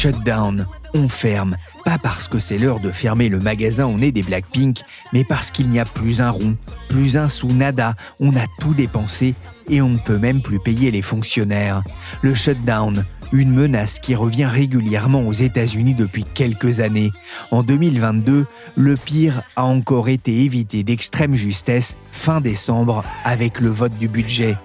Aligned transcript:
Shutdown, 0.00 0.64
on 0.94 1.10
ferme, 1.10 1.56
pas 1.84 1.98
parce 1.98 2.26
que 2.26 2.40
c'est 2.40 2.56
l'heure 2.56 2.80
de 2.80 2.90
fermer 2.90 3.28
le 3.28 3.38
magasin 3.38 3.84
au 3.84 3.98
nez 3.98 4.12
des 4.12 4.22
Blackpink, 4.22 4.80
mais 5.12 5.24
parce 5.24 5.50
qu'il 5.50 5.68
n'y 5.68 5.78
a 5.78 5.84
plus 5.84 6.22
un 6.22 6.30
rond, 6.30 6.56
plus 6.88 7.18
un 7.18 7.28
sous 7.28 7.52
nada, 7.52 7.94
on 8.18 8.34
a 8.34 8.46
tout 8.60 8.72
dépensé 8.72 9.34
et 9.68 9.82
on 9.82 9.90
ne 9.90 9.98
peut 9.98 10.16
même 10.16 10.40
plus 10.40 10.58
payer 10.58 10.90
les 10.90 11.02
fonctionnaires. 11.02 11.82
Le 12.22 12.34
shutdown, 12.34 13.04
une 13.34 13.52
menace 13.52 13.98
qui 13.98 14.14
revient 14.14 14.46
régulièrement 14.46 15.20
aux 15.20 15.34
États-Unis 15.34 15.92
depuis 15.92 16.24
quelques 16.24 16.80
années. 16.80 17.10
En 17.50 17.62
2022, 17.62 18.46
le 18.76 18.96
pire 18.96 19.42
a 19.54 19.66
encore 19.66 20.08
été 20.08 20.44
évité 20.44 20.82
d'extrême 20.82 21.34
justesse 21.34 21.94
fin 22.10 22.40
décembre 22.40 23.04
avec 23.22 23.60
le 23.60 23.68
vote 23.68 23.98
du 23.98 24.08
budget. 24.08 24.56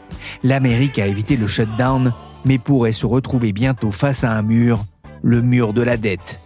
L'Amérique 0.44 0.98
a 0.98 1.08
évité 1.08 1.36
le 1.36 1.48
shutdown, 1.48 2.14
mais 2.46 2.58
pourrait 2.58 2.94
se 2.94 3.06
retrouver 3.06 3.52
bientôt 3.52 3.92
face 3.92 4.24
à 4.24 4.32
un 4.32 4.44
mur, 4.44 4.86
le 5.26 5.42
mur 5.42 5.74
de 5.74 5.82
la 5.82 5.98
dette. 5.98 6.40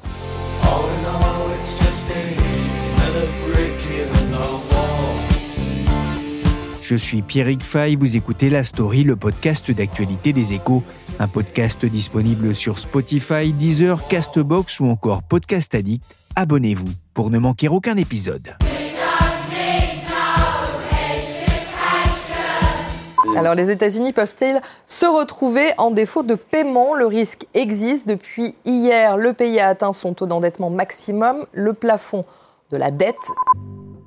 Je 6.81 6.95
suis 6.95 7.21
Pierrick 7.21 7.61
Fay, 7.61 7.97
vous 7.97 8.15
écoutez 8.15 8.49
La 8.49 8.63
Story, 8.63 9.03
le 9.03 9.17
podcast 9.17 9.69
d'actualité 9.69 10.31
des 10.31 10.53
échos, 10.53 10.81
un 11.19 11.27
podcast 11.27 11.85
disponible 11.85 12.55
sur 12.55 12.79
Spotify, 12.79 13.51
Deezer, 13.51 14.07
Castbox 14.07 14.79
ou 14.79 14.85
encore 14.85 15.23
Podcast 15.23 15.75
Addict. 15.75 16.15
Abonnez-vous 16.37 16.89
pour 17.13 17.29
ne 17.29 17.37
manquer 17.37 17.67
aucun 17.67 17.97
épisode. 17.97 18.55
Alors 23.37 23.55
les 23.55 23.71
États-Unis 23.71 24.11
peuvent-ils 24.11 24.59
se 24.85 25.05
retrouver 25.05 25.67
en 25.77 25.91
défaut 25.91 26.23
de 26.23 26.35
paiement? 26.35 26.95
Le 26.95 27.05
risque 27.05 27.45
existe. 27.53 28.07
Depuis 28.07 28.55
hier, 28.65 29.17
le 29.17 29.33
pays 29.33 29.59
a 29.59 29.67
atteint 29.67 29.93
son 29.93 30.13
taux 30.13 30.25
d'endettement 30.25 30.69
maximum, 30.69 31.45
le 31.53 31.73
plafond 31.73 32.25
de 32.71 32.77
la 32.77 32.91
dette. 32.91 33.15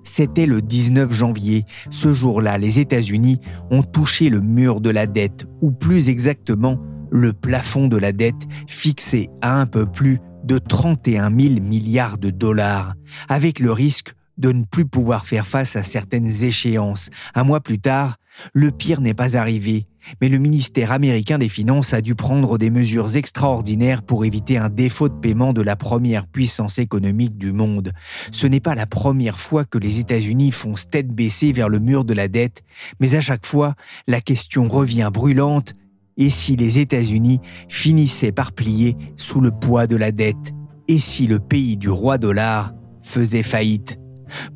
C'était 0.04 0.46
le 0.46 0.60
19 0.60 1.12
janvier. 1.12 1.64
Ce 1.90 2.12
jour-là, 2.12 2.58
les 2.58 2.80
États-Unis 2.80 3.40
ont 3.70 3.82
touché 3.82 4.28
le 4.28 4.40
mur 4.40 4.80
de 4.80 4.90
la 4.90 5.06
dette, 5.06 5.46
ou 5.62 5.70
plus 5.70 6.08
exactement, 6.08 6.78
le 7.10 7.32
plafond 7.32 7.86
de 7.86 7.96
la 7.96 8.12
dette 8.12 8.34
fixé 8.66 9.30
à 9.40 9.60
un 9.60 9.66
peu 9.66 9.86
plus 9.86 10.20
de 10.44 10.58
31 10.58 11.30
000 11.30 11.62
milliards 11.62 12.18
de 12.18 12.30
dollars, 12.30 12.94
avec 13.28 13.60
le 13.60 13.72
risque 13.72 14.14
de 14.38 14.50
ne 14.50 14.64
plus 14.64 14.86
pouvoir 14.86 15.24
faire 15.26 15.46
face 15.46 15.76
à 15.76 15.84
certaines 15.84 16.42
échéances. 16.42 17.10
Un 17.34 17.44
mois 17.44 17.60
plus 17.60 17.78
tard, 17.78 18.16
le 18.52 18.70
pire 18.70 19.00
n'est 19.00 19.14
pas 19.14 19.36
arrivé, 19.36 19.86
mais 20.20 20.28
le 20.28 20.38
ministère 20.38 20.92
américain 20.92 21.38
des 21.38 21.48
Finances 21.48 21.94
a 21.94 22.00
dû 22.00 22.14
prendre 22.14 22.58
des 22.58 22.70
mesures 22.70 23.16
extraordinaires 23.16 24.02
pour 24.02 24.24
éviter 24.24 24.58
un 24.58 24.68
défaut 24.68 25.08
de 25.08 25.14
paiement 25.14 25.52
de 25.52 25.62
la 25.62 25.76
première 25.76 26.26
puissance 26.26 26.78
économique 26.78 27.36
du 27.36 27.52
monde. 27.52 27.92
Ce 28.30 28.46
n'est 28.46 28.60
pas 28.60 28.74
la 28.74 28.86
première 28.86 29.38
fois 29.38 29.64
que 29.64 29.78
les 29.78 29.98
États-Unis 30.00 30.52
foncent 30.52 30.90
tête 30.90 31.08
baissée 31.08 31.52
vers 31.52 31.68
le 31.68 31.78
mur 31.78 32.04
de 32.04 32.14
la 32.14 32.28
dette, 32.28 32.62
mais 33.00 33.14
à 33.14 33.20
chaque 33.20 33.46
fois, 33.46 33.74
la 34.06 34.20
question 34.20 34.68
revient 34.68 35.10
brûlante 35.12 35.74
et 36.16 36.30
si 36.30 36.56
les 36.56 36.78
États-Unis 36.78 37.40
finissaient 37.68 38.32
par 38.32 38.52
plier 38.52 38.96
sous 39.16 39.40
le 39.40 39.50
poids 39.50 39.86
de 39.86 39.96
la 39.96 40.12
dette? 40.12 40.52
Et 40.88 40.98
si 40.98 41.26
le 41.26 41.38
pays 41.38 41.76
du 41.76 41.88
roi 41.88 42.18
dollar 42.18 42.72
faisait 43.02 43.42
faillite? 43.42 43.98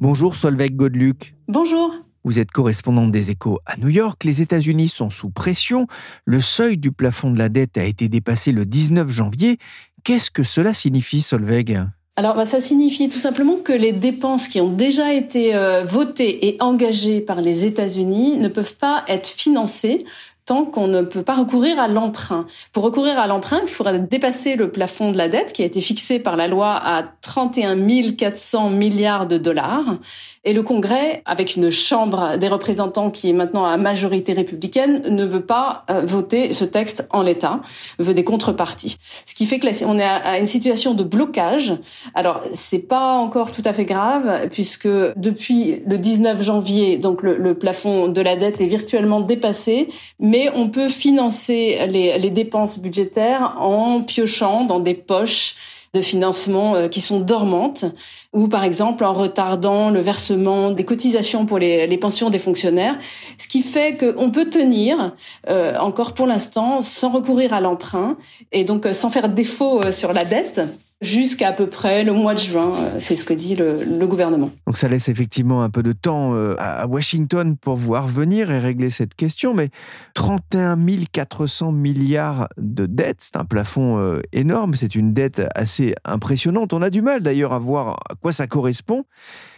Bonjour 0.01 0.35
Solveig 0.35 0.71
Godluc. 0.71 1.35
Bonjour. 1.49 2.06
Vous 2.27 2.41
êtes 2.41 2.51
correspondante 2.51 3.13
des 3.13 3.31
échos 3.31 3.61
à 3.67 3.77
New 3.77 3.89
York. 3.89 4.25
Les 4.25 4.43
États-Unis 4.43 4.89
sont 4.89 5.11
sous 5.11 5.31
pression. 5.31 5.87
Le 6.25 6.41
seuil 6.41 6.77
du 6.77 6.91
plafond 6.91 7.31
de 7.31 7.39
la 7.39 7.49
dette 7.49 7.79
a 7.79 7.85
été 7.85 8.09
dépassé 8.09 8.51
le 8.51 8.67
19 8.67 9.09
janvier. 9.09 9.59
Qu'est-ce 10.03 10.33
que 10.33 10.43
cela 10.43 10.75
signifie, 10.75 11.23
Solveig? 11.23 11.87
Alors, 12.17 12.35
bah, 12.35 12.45
ça 12.45 12.59
signifie 12.59 13.09
tout 13.09 13.21
simplement 13.21 13.59
que 13.59 13.73
les 13.73 13.93
dépenses 13.93 14.49
qui 14.49 14.61
ont 14.61 14.73
déjà 14.73 15.15
été 15.15 15.55
euh, 15.55 15.85
votées 15.85 16.49
et 16.49 16.57
engagées 16.59 17.21
par 17.21 17.41
les 17.41 17.65
États-Unis 17.65 18.39
ne 18.39 18.49
peuvent 18.49 18.77
pas 18.77 19.05
être 19.07 19.29
financées 19.29 20.05
tant 20.47 20.65
qu'on 20.65 20.87
ne 20.87 21.03
peut 21.03 21.25
pas 21.25 21.35
recourir 21.35 21.81
à 21.81 21.89
l'emprunt. 21.89 22.47
Pour 22.73 22.85
recourir 22.85 23.19
à 23.19 23.27
l'emprunt, 23.27 23.61
il 23.63 23.69
faudra 23.69 23.99
dépasser 23.99 24.55
le 24.55 24.71
plafond 24.71 25.11
de 25.11 25.19
la 25.19 25.29
dette 25.29 25.53
qui 25.53 25.63
a 25.63 25.65
été 25.65 25.81
fixé 25.81 26.21
par 26.21 26.37
la 26.37 26.47
loi 26.47 26.73
à 26.73 27.03
31 27.21 27.77
400 28.13 28.71
milliards 28.71 29.27
de 29.27 29.39
dollars. 29.39 29.99
Et 30.45 30.53
le 30.53 30.63
Congrès, 30.63 31.23
avec 31.25 31.57
une 31.57 31.71
chambre 31.71 32.37
des 32.37 32.47
représentants 32.47 33.11
qui 33.11 33.29
est 33.29 33.33
maintenant 33.33 33.65
à 33.65 33.77
majorité 33.77 34.33
républicaine, 34.33 35.03
ne 35.09 35.25
veut 35.25 35.45
pas 35.45 35.85
euh, 35.91 36.03
voter 36.03 36.53
ce 36.53 36.65
texte 36.65 37.09
en 37.11 37.23
l'état, 37.23 37.61
veut 37.99 38.15
des 38.15 38.23
contreparties. 38.23 38.97
Ce 39.25 39.35
qui 39.35 39.47
fait 39.47 39.59
que 39.59 39.67
là, 39.67 39.73
on 39.85 39.99
est 39.99 40.05
à 40.05 40.39
une 40.39 40.47
situation 40.47 40.95
de 40.95 41.03
blocage. 41.03 41.75
Alors, 42.15 42.43
c'est 42.53 42.87
pas 42.87 43.15
encore 43.15 43.51
tout 43.51 43.63
à 43.65 43.73
fait 43.73 43.85
grave 43.85 44.49
puisque 44.53 44.87
depuis 44.87 45.81
le 45.85 45.99
19 45.99 46.41
janvier, 46.41 46.99
donc 46.99 47.25
le, 47.25 47.37
le 47.37 47.59
plafond 47.59 48.07
de 48.07 48.21
la 48.21 48.37
dette 48.37 48.61
est 48.61 48.67
virtuellement 48.67 49.21
dépassé, 49.21 49.89
mais 50.21 50.36
on 50.55 50.69
peut 50.69 50.89
financer 50.89 51.79
les, 51.89 52.31
dépenses 52.31 52.79
budgétaires 52.79 53.57
en 53.61 54.03
piochant 54.03 54.65
dans 54.65 54.81
des 54.81 54.95
poches 54.95 55.57
de 55.95 56.03
financement 56.03 56.75
euh, 56.75 56.89
qui 56.89 57.01
sont 57.01 57.21
dormantes 57.21 57.87
ou 58.33 58.49
par 58.49 58.65
exemple 58.65 59.05
en 59.05 59.13
retardant 59.13 59.91
le 59.91 60.01
versement 60.01 60.71
des 60.71 60.85
cotisations 60.85 61.47
pour 61.47 61.59
les, 61.59 61.97
pensions 61.99 62.29
des 62.29 62.39
fonctionnaires, 62.39 62.99
ce 63.39 63.49
qui 63.49 63.63
fait 63.63 63.97
qu'on 63.97 64.31
peut 64.31 64.51
tenir 64.51 65.15
euh, 65.49 65.79
encore 65.79 66.13
pour 66.13 66.27
l'instant 66.27 66.81
sans 66.81 67.09
recourir 67.09 67.55
à 67.55 67.61
l'emprunt 67.61 68.17
et 68.53 68.65
donc 68.65 68.85
euh, 68.85 68.93
sans 68.93 69.11
faire 69.11 69.29
défaut 69.29 69.81
sur 69.93 70.13
la 70.13 70.25
dette 70.25 70.61
jusqu'à 71.07 71.49
à 71.49 71.53
peu 71.53 71.67
près 71.67 72.05
le 72.05 72.13
mois 72.13 72.35
de 72.35 72.39
juin. 72.39 72.73
Euh, 72.73 72.97
c'est 72.99 73.17
ce 73.17 73.25
que 73.25 73.35
dit 73.35 73.57
le, 73.57 74.07
gouvernement. 74.07 74.51
Donc 74.67 74.77
ça 74.77 74.89
laisse 74.89 75.09
effectivement 75.09 75.63
un 75.63 75.71
peu 75.71 75.83
de 75.83 75.93
temps 75.93 76.35
euh, 76.35 76.55
à 76.59 76.87
Washington 76.87 77.57
pour 77.57 77.77
voir 77.77 78.07
venir 78.07 78.51
et 78.51 78.59
régler 78.59 78.91
cette 78.91 79.15
question. 79.15 79.55
Mais 79.55 79.71
31 80.15 80.77
400 81.13 81.73
milliards 81.73 82.49
de 82.59 82.87
dettes, 82.87 83.21
c'est 83.21 83.37
un 83.37 83.45
plafond 83.45 83.99
euh, 83.99 84.21
énorme. 84.33 84.75
C'est 84.75 84.95
une 84.95 85.13
dette 85.13 85.43
assez 85.55 85.95
impressionnante. 86.05 86.73
On 86.73 86.83
a 86.83 86.91
du 86.91 87.03
mal 87.03 87.23
d'ailleurs 87.23 87.53
à 87.53 87.59
voir 87.59 87.97
à 88.11 88.15
quoi 88.21 88.33
ça 88.33 88.47
correspond. 88.47 89.05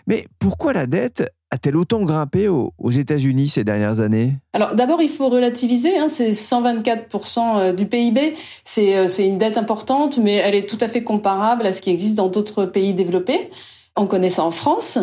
Mais 0.07 0.27
pourquoi 0.39 0.73
la 0.73 0.87
dette 0.87 1.31
a-t-elle 1.51 1.77
autant 1.77 2.03
grimpé 2.03 2.49
aux, 2.49 2.91
États-Unis 2.91 3.49
ces 3.49 3.65
dernières 3.65 4.01
années? 4.01 4.35
Alors 4.53 4.75
d'abord, 4.75 5.01
il 5.01 5.09
faut 5.09 5.29
relativiser. 5.29 5.99
Hein, 5.99 6.09
c'est 6.09 6.31
124% 6.31 7.59
euh, 7.59 7.73
du 7.73 7.87
PIB. 7.87 8.35
Euh, 8.79 9.09
c'est 9.09 9.27
une 9.27 9.39
dette 9.39 9.57
importante, 9.57 10.19
mais 10.19 10.35
elle 10.35 10.55
est 10.55 10.69
tout 10.69 10.79
à 10.81 10.89
fait 10.89 11.03
comparable 11.03 11.67
à 11.67 11.73
ce 11.73 11.81
qui 11.81 11.91
existe 11.91 12.17
dans 12.17 12.29
d'autres 12.29 12.67
pays 12.67 12.93
développés. 12.93 13.51
On 13.97 14.07
connaît 14.07 14.31
ça 14.31 14.45
en 14.45 14.51
France. 14.51 14.99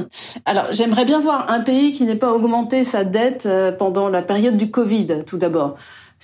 Alors 0.45 0.65
j'aimerais 0.71 1.05
bien 1.05 1.19
voir 1.19 1.49
un 1.49 1.59
pays 1.59 1.91
qui 1.91 2.05
n'ait 2.05 2.15
pas 2.15 2.31
augmenté 2.31 2.83
sa 2.83 3.03
dette 3.03 3.45
euh, 3.45 3.71
pendant 3.71 4.09
la 4.09 4.21
période 4.21 4.57
du 4.57 4.71
Covid, 4.71 5.23
tout 5.25 5.37
d'abord 5.37 5.75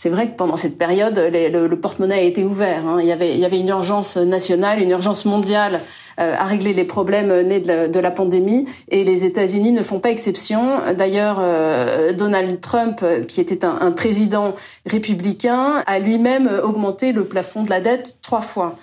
c'est 0.01 0.09
vrai 0.09 0.31
que 0.31 0.35
pendant 0.35 0.57
cette 0.57 0.79
période, 0.79 1.15
le, 1.15 1.75
porte-monnaie 1.75 2.15
a 2.15 2.21
été 2.21 2.43
ouvert. 2.43 2.87
Hein. 2.87 2.97
Il, 3.01 3.05
y 3.05 3.11
avait, 3.11 3.33
il 3.33 3.39
y 3.39 3.45
avait 3.45 3.59
une 3.59 3.67
urgence 3.67 4.17
nationale, 4.17 4.81
une 4.81 4.89
urgence 4.89 5.25
mondiale 5.25 5.79
euh, 6.19 6.33
à 6.35 6.45
régler 6.45 6.73
les 6.73 6.85
problèmes 6.85 7.31
nés 7.41 7.59
de 7.59 7.99
la, 7.99 8.09
pandémie, 8.09 8.65
et 8.89 9.03
les 9.03 9.25
États-Unis 9.25 9.71
ne 9.71 9.83
font 9.83 9.99
pas 9.99 10.09
exception. 10.09 10.81
D'ailleurs, 10.97 11.37
euh, 11.39 12.13
Donald 12.13 12.59
Trump, 12.61 13.05
qui 13.27 13.41
était 13.41 13.63
un, 13.63 13.77
un 13.79 13.91
président 13.91 14.55
républicain, 14.87 15.83
a 15.85 15.99
lui-même 15.99 16.49
augmenté 16.63 17.11
le 17.11 17.25
plafond 17.25 17.61
de 17.61 17.69
la 17.69 17.79
dette 17.79 18.17
trois 18.23 18.41
fois. 18.41 18.73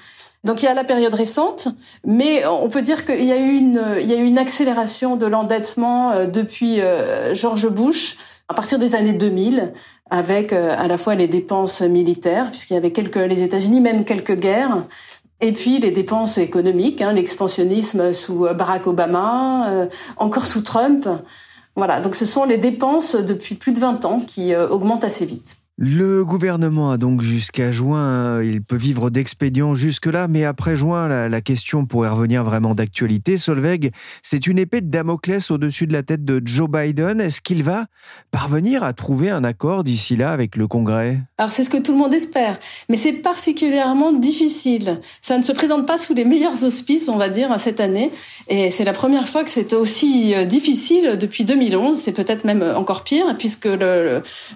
Donc 0.44 0.62
il 0.62 0.66
y 0.66 0.68
a 0.68 0.74
la 0.74 0.84
période 0.84 1.14
récente, 1.14 1.66
mais 2.06 2.46
on 2.46 2.68
peut 2.68 2.82
dire 2.82 3.04
qu'il 3.04 3.24
y 3.24 3.32
a 3.32 3.38
eu 3.38 3.56
une, 3.56 3.82
il 4.00 4.06
y 4.06 4.14
a 4.14 4.18
eu 4.18 4.24
une 4.24 4.38
accélération 4.38 5.16
de 5.16 5.26
l'endettement 5.26 6.12
euh, 6.12 6.26
depuis 6.26 6.78
George 7.32 7.68
Bush 7.68 8.16
à 8.48 8.54
partir 8.54 8.78
des 8.78 8.94
années 8.94 9.12
2000, 9.12 9.72
avec 10.10 10.52
euh, 10.52 10.74
à 10.76 10.88
la 10.88 10.98
fois 10.98 11.14
les 11.14 11.28
dépenses 11.28 11.82
militaires, 11.82 12.50
puisqu'il 12.50 12.74
y 12.74 12.76
avait 12.76 12.92
quelques, 12.92 13.16
les 13.16 13.42
États-Unis 13.42 13.80
mènent 13.80 14.04
quelques 14.04 14.36
guerres, 14.36 14.84
Et 15.40 15.52
puis 15.52 15.78
les 15.78 15.90
dépenses 15.90 16.38
économiques, 16.38 17.00
hein, 17.00 17.12
l'expansionnisme 17.12 18.12
sous 18.12 18.48
Barack 18.54 18.86
Obama, 18.86 19.68
euh, 19.70 19.86
encore 20.16 20.46
sous 20.46 20.62
Trump. 20.62 21.08
Voilà, 21.76 22.00
donc 22.00 22.16
ce 22.16 22.26
sont 22.26 22.44
les 22.44 22.58
dépenses 22.58 23.14
depuis 23.14 23.54
plus 23.54 23.72
de 23.72 23.78
20 23.78 24.04
ans 24.04 24.20
qui 24.20 24.52
euh, 24.52 24.68
augmentent 24.68 25.04
assez 25.04 25.24
vite. 25.24 25.58
Le 25.80 26.24
gouvernement 26.24 26.90
a 26.90 26.96
donc 26.96 27.22
jusqu'à 27.22 27.70
juin, 27.70 28.42
il 28.42 28.62
peut 28.64 28.74
vivre 28.74 29.10
d'expédients 29.10 29.74
jusque-là, 29.74 30.26
mais 30.26 30.44
après 30.44 30.76
juin, 30.76 31.06
la, 31.28 31.40
question 31.40 31.86
pourrait 31.86 32.08
revenir 32.08 32.42
vraiment 32.42 32.74
d'actualité. 32.74 33.38
Solveig, 33.38 33.92
c'est 34.24 34.48
une 34.48 34.58
épée 34.58 34.80
de 34.80 34.90
Damoclès 34.90 35.52
au-dessus 35.52 35.86
de 35.86 35.92
la 35.92 36.02
tête 36.02 36.24
de 36.24 36.42
Joe 36.44 36.68
Biden. 36.68 37.20
Est-ce 37.20 37.40
qu'il 37.40 37.62
va 37.62 37.86
parvenir 38.32 38.82
à 38.82 38.92
trouver 38.92 39.30
un 39.30 39.44
accord 39.44 39.84
d'ici 39.84 40.16
là 40.16 40.32
avec 40.32 40.56
le 40.56 40.66
Congrès? 40.66 41.20
Alors 41.38 41.52
c'est 41.52 41.62
ce 41.62 41.70
que 41.70 41.76
tout 41.76 41.92
le 41.92 41.98
monde 41.98 42.12
espère, 42.12 42.58
mais 42.88 42.96
c'est 42.96 43.12
particulièrement 43.12 44.12
difficile. 44.12 45.00
Ça 45.20 45.38
ne 45.38 45.44
se 45.44 45.52
présente 45.52 45.86
pas 45.86 45.96
sous 45.96 46.12
les 46.12 46.24
meilleurs 46.24 46.64
auspices, 46.64 47.08
on 47.08 47.18
va 47.18 47.28
dire, 47.28 47.54
cette 47.60 47.78
année, 47.78 48.10
et 48.48 48.72
c'est 48.72 48.84
la 48.84 48.92
première 48.92 49.28
fois 49.28 49.44
que 49.44 49.50
c'est 49.50 49.72
aussi 49.74 50.34
euh, 50.34 50.44
difficile 50.44 51.18
depuis 51.20 51.44
2011. 51.44 51.96
C'est 51.96 52.10
peut-être 52.10 52.44
même 52.44 52.64
encore 52.74 53.04
pire, 53.04 53.26
puisque 53.38 53.68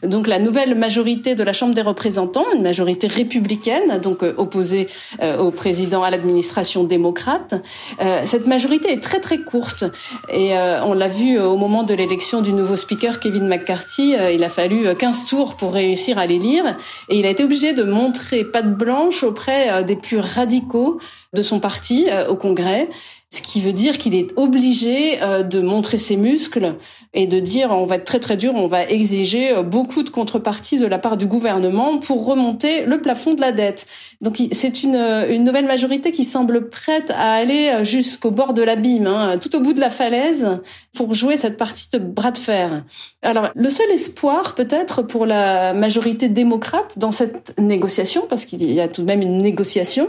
donc 0.03 0.27
la 0.27 0.41
nouvelle 0.41 0.75
majorité 0.75 1.12
de 1.17 1.43
la 1.43 1.53
Chambre 1.53 1.75
des 1.75 1.83
représentants, 1.83 2.47
une 2.55 2.63
majorité 2.63 3.07
républicaine, 3.07 4.01
donc 4.01 4.23
euh, 4.23 4.35
opposée 4.37 4.89
euh, 5.23 5.39
au 5.39 5.51
président, 5.51 6.03
à 6.03 6.11
l'administration 6.11 6.85
démocrate. 6.85 7.55
Euh, 8.01 8.23
cette 8.25 8.47
majorité 8.47 8.93
est 8.93 9.03
très 9.03 9.21
très 9.21 9.39
courte. 9.39 9.85
Et 10.33 10.53
on 10.55 10.95
l'a 10.95 11.09
vu 11.09 11.39
au 11.39 11.57
moment 11.57 11.83
de 11.83 11.95
l'élection 11.95 12.43
du 12.43 12.53
nouveau 12.53 12.77
speaker 12.77 13.21
Kevin 13.21 13.47
McCarthy, 13.47 14.15
il 14.33 14.45
a 14.45 14.49
fallu 14.49 14.95
15 14.95 15.27
tours 15.27 15.55
pour 15.55 15.73
réussir 15.73 16.19
à 16.19 16.27
l'élire. 16.27 16.77
Et 17.09 17.19
il 17.19 17.27
a 17.27 17.31
été 17.31 17.45
obligé 17.45 17.73
de 17.73 17.83
montrer 17.85 18.45
patte 18.45 18.75
blanche 18.77 19.23
auprès 19.23 19.85
des 19.85 19.97
plus 19.97 20.19
radicaux 20.19 20.99
de 21.35 21.43
son 21.43 21.61
parti 21.61 22.07
au 22.29 22.37
Congrès. 22.37 22.89
Ce 23.31 23.43
qui 23.43 23.61
veut 23.61 23.73
dire 23.73 23.99
qu'il 23.99 24.15
est 24.15 24.29
obligé 24.37 25.19
de 25.19 25.61
montrer 25.61 25.99
ses 25.99 26.17
muscles 26.17 26.75
et 27.15 27.27
de 27.27 27.41
dire 27.41 27.71
on 27.71 27.85
va 27.85 27.97
être 27.97 28.05
très 28.05 28.21
très 28.21 28.37
dur, 28.37 28.55
on 28.55 28.67
va 28.67 28.85
exiger 28.85 29.53
euh, 29.53 29.63
beaucoup 29.63 30.03
de 30.03 30.11
contreparties 30.11 30.79
de 30.79 30.87
la 30.87 30.99
part 30.99 31.17
du 31.17 31.27
gouvernement 31.27 31.99
pour 31.99 32.25
remonter 32.25 32.85
le 32.87 33.01
plafond 33.01 33.35
de 33.35 33.41
la 33.41 33.53
dette. 33.53 33.87
Donc 34.21 34.39
c'est 34.53 34.83
une, 34.83 34.97
euh, 34.97 35.35
une 35.35 35.45
nouvelle 35.45 35.67
majorité 35.67 36.13
qui 36.13 36.25
semble 36.25 36.69
prête 36.71 37.11
à 37.11 37.35
aller 37.35 37.69
euh, 37.69 37.85
jusqu'au 37.85 38.31
bord 38.31 38.55
de 38.55 38.63
l'abîme, 38.63 39.07
hein, 39.07 39.39
tout 39.39 39.55
au 39.57 39.61
bout 39.61 39.73
de 39.73 39.81
la 39.81 39.91
falaise, 39.91 40.61
pour 40.95 41.13
jouer 41.15 41.37
cette 41.37 41.57
partie 41.57 41.89
de 41.93 41.99
bras 41.99 42.31
de 42.31 42.39
fer. 42.39 42.85
Alors 43.23 43.51
le 43.55 43.69
seul 43.69 43.91
espoir 43.91 44.55
peut-être 44.55 45.03
pour 45.03 45.27
la 45.27 45.75
majorité 45.75 46.29
démocrate 46.29 46.99
dans 46.99 47.13
cette 47.13 47.59
négociation, 47.59 48.27
parce 48.29 48.47
qu'il 48.47 48.63
y 48.73 48.81
a 48.81 48.89
tout 48.89 49.03
de 49.03 49.07
même 49.07 49.23
une 49.23 49.39
négociation, 49.39 50.09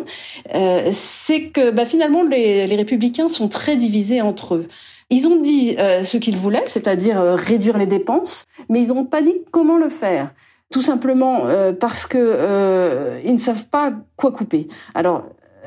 euh, 0.56 0.90
c'est 0.92 1.50
que 1.50 1.72
bah, 1.72 1.86
finalement 1.86 2.24
les, 2.24 2.68
les 2.68 2.76
républicains 2.76 3.28
sont 3.28 3.50
très 3.50 3.76
divisés 3.76 4.22
entre 4.22 4.56
eux. 4.56 4.68
Ils 5.14 5.28
ont 5.28 5.40
dit 5.40 5.76
euh, 5.78 6.04
ce 6.04 6.18
qu'ils 6.18 6.38
voulaient, 6.38 6.64
c'est-à-dire 6.66 7.22
euh, 7.22 7.36
réduire 7.36 7.78
les 7.78 7.86
dépenses, 7.86 8.46
mais 8.68 8.82
ils 8.82 8.88
n'ont 8.88 9.06
pas 9.06 9.22
dit 9.22 9.36
comment 9.52 9.78
le 9.78 9.90
faire. 9.90 10.32
Tout 10.72 10.82
simplement 10.82 11.42
euh, 11.46 11.72
parce 11.72 12.08
que 12.08 13.20
ils 13.24 13.34
ne 13.34 13.38
savent 13.38 13.68
pas 13.68 13.94
quoi 14.16 14.32
couper. 14.32 14.68
Alors 14.96 15.26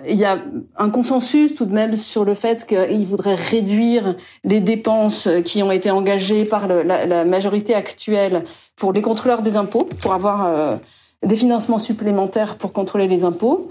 il 0.08 0.16
y 0.16 0.25
a 0.25 0.40
un 0.76 0.90
consensus 0.90 1.54
tout 1.54 1.64
de 1.64 1.72
même 1.72 1.94
sur 1.94 2.25
le 2.25 2.34
fait 2.34 2.66
qu'ils 2.66 3.06
voudraient 3.06 3.37
réduire 3.37 4.16
les 4.43 4.58
dépenses 4.58 5.28
qui 5.44 5.62
ont 5.62 5.70
été 5.70 5.93
engagées 5.93 6.44
par 6.44 6.66
la, 6.66 7.06
la, 7.06 7.25
majorité 7.25 7.75
actuelle 7.75 8.43
pour 8.75 8.93
les 8.93 9.00
contrôleurs 9.00 9.43
des 9.43 9.56
impôts, 9.56 9.88
pour 10.02 10.12
avoir 10.12 10.78
des 11.22 11.37
financements 11.37 11.78
supplémentaires 11.78 12.56
pour 12.56 12.72
contrôler 12.72 13.08
les 13.08 13.25
impôts. 13.25 13.69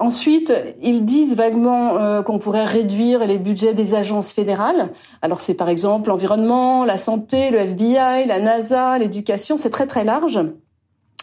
Ensuite, 0.00 0.54
ils 0.80 1.04
disent 1.04 1.34
vaguement 1.34 1.96
euh, 1.96 2.22
qu'on 2.22 2.38
pourrait 2.38 2.64
réduire 2.64 3.26
les 3.26 3.36
budgets 3.36 3.74
des 3.74 3.94
agences 3.94 4.32
fédérales. 4.32 4.90
Alors 5.22 5.40
c'est 5.40 5.54
par 5.54 5.68
exemple 5.68 6.08
l'environnement, 6.08 6.84
la 6.84 6.98
santé, 6.98 7.50
le 7.50 7.58
FBI, 7.58 8.26
la 8.26 8.38
NASA, 8.38 8.96
l'éducation, 8.98 9.56
c'est 9.56 9.70
très 9.70 9.88
très 9.88 10.04
large. 10.04 10.40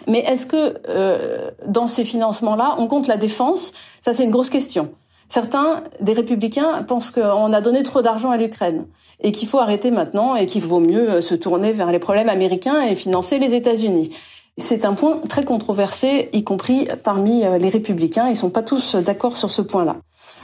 Mais 0.07 0.19
est-ce 0.19 0.45
que 0.45 0.75
euh, 0.89 1.51
dans 1.65 1.87
ces 1.87 2.03
financements-là, 2.03 2.75
on 2.77 2.87
compte 2.87 3.07
la 3.07 3.15
défense? 3.15 3.71
Ça, 4.01 4.13
c'est 4.13 4.25
une 4.25 4.31
grosse 4.31 4.49
question. 4.49 4.91
Certains 5.29 5.83
des 6.01 6.13
républicains 6.13 6.83
pensent 6.83 7.11
qu'on 7.11 7.53
a 7.53 7.61
donné 7.61 7.81
trop 7.81 8.01
d'argent 8.01 8.29
à 8.29 8.37
l'Ukraine 8.37 8.85
et 9.21 9.31
qu'il 9.31 9.47
faut 9.47 9.57
arrêter 9.59 9.89
maintenant 9.89 10.35
et 10.35 10.45
qu'il 10.45 10.61
vaut 10.61 10.81
mieux 10.81 11.09
euh, 11.09 11.21
se 11.21 11.33
tourner 11.33 11.71
vers 11.71 11.91
les 11.91 11.99
problèmes 11.99 12.29
américains 12.29 12.81
et 12.81 12.95
financer 12.95 13.39
les 13.39 13.55
États-Unis. 13.55 14.13
C'est 14.57 14.85
un 14.85 14.93
point 14.93 15.17
très 15.27 15.43
controversé, 15.43 16.29
y 16.31 16.45
compris 16.45 16.87
parmi 17.03 17.43
euh, 17.43 17.57
les 17.57 17.67
républicains. 17.67 18.29
Ils 18.29 18.37
sont 18.37 18.49
pas 18.49 18.63
tous 18.63 18.95
d'accord 18.95 19.37
sur 19.37 19.51
ce 19.51 19.61
point-là. 19.61 19.97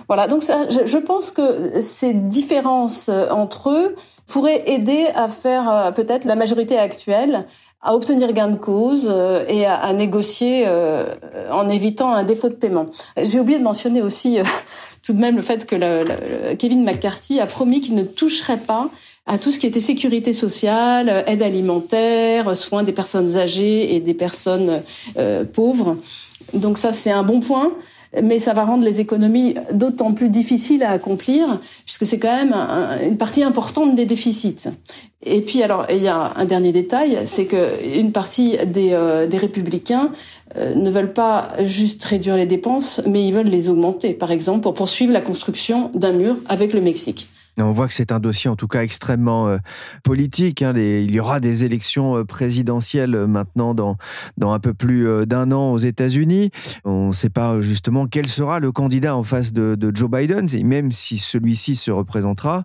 Voilà. 0.08 0.28
Donc, 0.28 0.44
je 0.44 0.98
pense 0.98 1.32
que 1.32 1.80
ces 1.80 2.14
différences 2.14 3.08
euh, 3.08 3.30
entre 3.30 3.70
eux 3.70 3.96
pourraient 4.28 4.70
aider 4.70 5.08
à 5.16 5.30
faire 5.30 5.70
euh, 5.70 5.92
peut-être 5.92 6.26
la 6.26 6.36
majorité 6.36 6.78
actuelle 6.78 7.46
à 7.82 7.96
obtenir 7.96 8.34
gain 8.34 8.50
de 8.50 8.58
cause 8.58 9.12
et 9.48 9.66
à, 9.66 9.92
négocier 9.94 10.68
en 11.52 11.68
évitant 11.68 12.14
un 12.14 12.24
défaut 12.24 12.48
de 12.48 12.54
paiement. 12.54 12.86
J'ai 13.18 13.40
oublié 13.40 13.58
de 13.58 13.64
mentionner 13.64 14.04
aussi 14.04 14.38
tout 15.04 15.14
de 15.14 15.20
même 15.20 15.36
le 15.36 15.42
fait 15.42 15.66
que 15.66 16.54
Kevin 16.54 16.84
McCarthy 16.84 17.40
a 17.40 17.48
promis 17.48 17.82
qu'il 17.82 17.96
ne 17.96 18.04
toucherait 18.04 18.60
pas 18.60 18.88
à 19.26 19.38
tout 19.38 19.52
ce 19.52 19.60
qui 19.60 19.68
était 19.68 19.80
sécurité 19.80 20.34
sociale, 20.34 21.24
aide 21.28 21.42
alimentaire, 21.42 22.56
soins 22.58 22.84
des 22.84 22.92
personnes 22.92 23.38
âgées 23.38 23.96
et 23.96 24.00
des 24.00 24.14
personnes 24.14 24.82
euh, 25.18 25.44
pauvres. 25.46 25.98
Donc 26.54 26.78
ça, 26.78 26.92
c'est 26.92 27.12
un 27.12 27.24
bon 27.24 27.40
point 27.40 27.72
mais 28.22 28.40
ça 28.40 28.54
va 28.54 28.66
rendre 28.66 28.84
les 28.84 29.00
économies 29.00 29.56
d'autant 29.72 30.14
plus 30.14 30.30
difficiles 30.30 30.84
à 30.84 30.90
accomplir, 30.90 31.60
puisque 31.86 32.06
c'est 32.06 32.20
quand 32.20 32.36
même 32.36 32.54
une 33.04 33.18
partie 33.18 33.44
importante 33.44 33.96
des 33.96 34.06
déficits. 34.06 34.68
Et 35.24 35.42
puis 35.42 35.64
alors, 35.64 35.86
il 35.90 36.02
y 36.02 36.08
a 36.08 36.34
un 36.36 36.46
dernier 36.46 36.72
détail, 36.72 37.20
c'est 37.26 37.46
que 37.46 37.70
une 37.96 38.12
partie 38.12 38.58
des, 38.66 38.90
euh, 38.92 39.28
des 39.28 39.38
républicains 39.38 40.12
euh, 40.58 40.76
ne 40.76 40.90
veulent 40.90 41.14
pas 41.14 41.50
juste 41.64 42.04
réduire 42.04 42.36
les 42.36 42.46
dépenses, 42.46 43.02
mais 43.08 43.26
ils 43.26 43.34
veulent 43.34 43.48
les 43.48 43.70
augmenter, 43.70 44.14
par 44.14 44.32
exemple, 44.32 44.62
pour 44.62 44.74
poursuivre 44.74 45.14
la 45.14 45.22
construction 45.22 45.92
d'un 45.94 46.12
mur 46.12 46.36
avec 46.50 46.74
le 46.74 46.82
Mexique. 46.82 47.30
On 47.58 47.72
voit 47.72 47.88
que 47.88 47.94
c'est 47.94 48.12
un 48.12 48.20
dossier 48.20 48.50
en 48.50 48.56
tout 48.56 48.68
cas 48.68 48.82
extrêmement 48.82 49.48
euh, 49.48 49.58
politique. 50.04 50.62
Hein. 50.62 50.74
il 50.76 51.12
y 51.12 51.20
aura 51.20 51.40
des 51.40 51.66
élections 51.66 52.18
euh, 52.18 52.24
présidentielles 52.24 53.16
euh, 53.16 53.28
maintenant 53.28 53.74
dans, 53.74 53.98
un 54.42 54.60
peu 54.60 54.74
plus 54.74 55.26
d'un 55.26 55.52
an 55.52 55.72
aux 55.72 55.78
États-Unis. 55.78 56.52
On 56.86 57.08
ne 57.08 57.14
sait 57.14 57.30
pas 57.30 57.60
justement 57.62 58.08
quel 58.08 58.28
sera 58.28 58.60
le 58.60 58.72
candidat 58.72 59.16
en 59.16 59.24
face 59.24 59.54
de, 59.54 59.78
Joe 59.94 60.10
Biden, 60.10 60.48
même 60.64 60.92
si 60.92 61.18
celui-ci 61.18 61.76
se 61.76 61.92
représentera. 61.92 62.64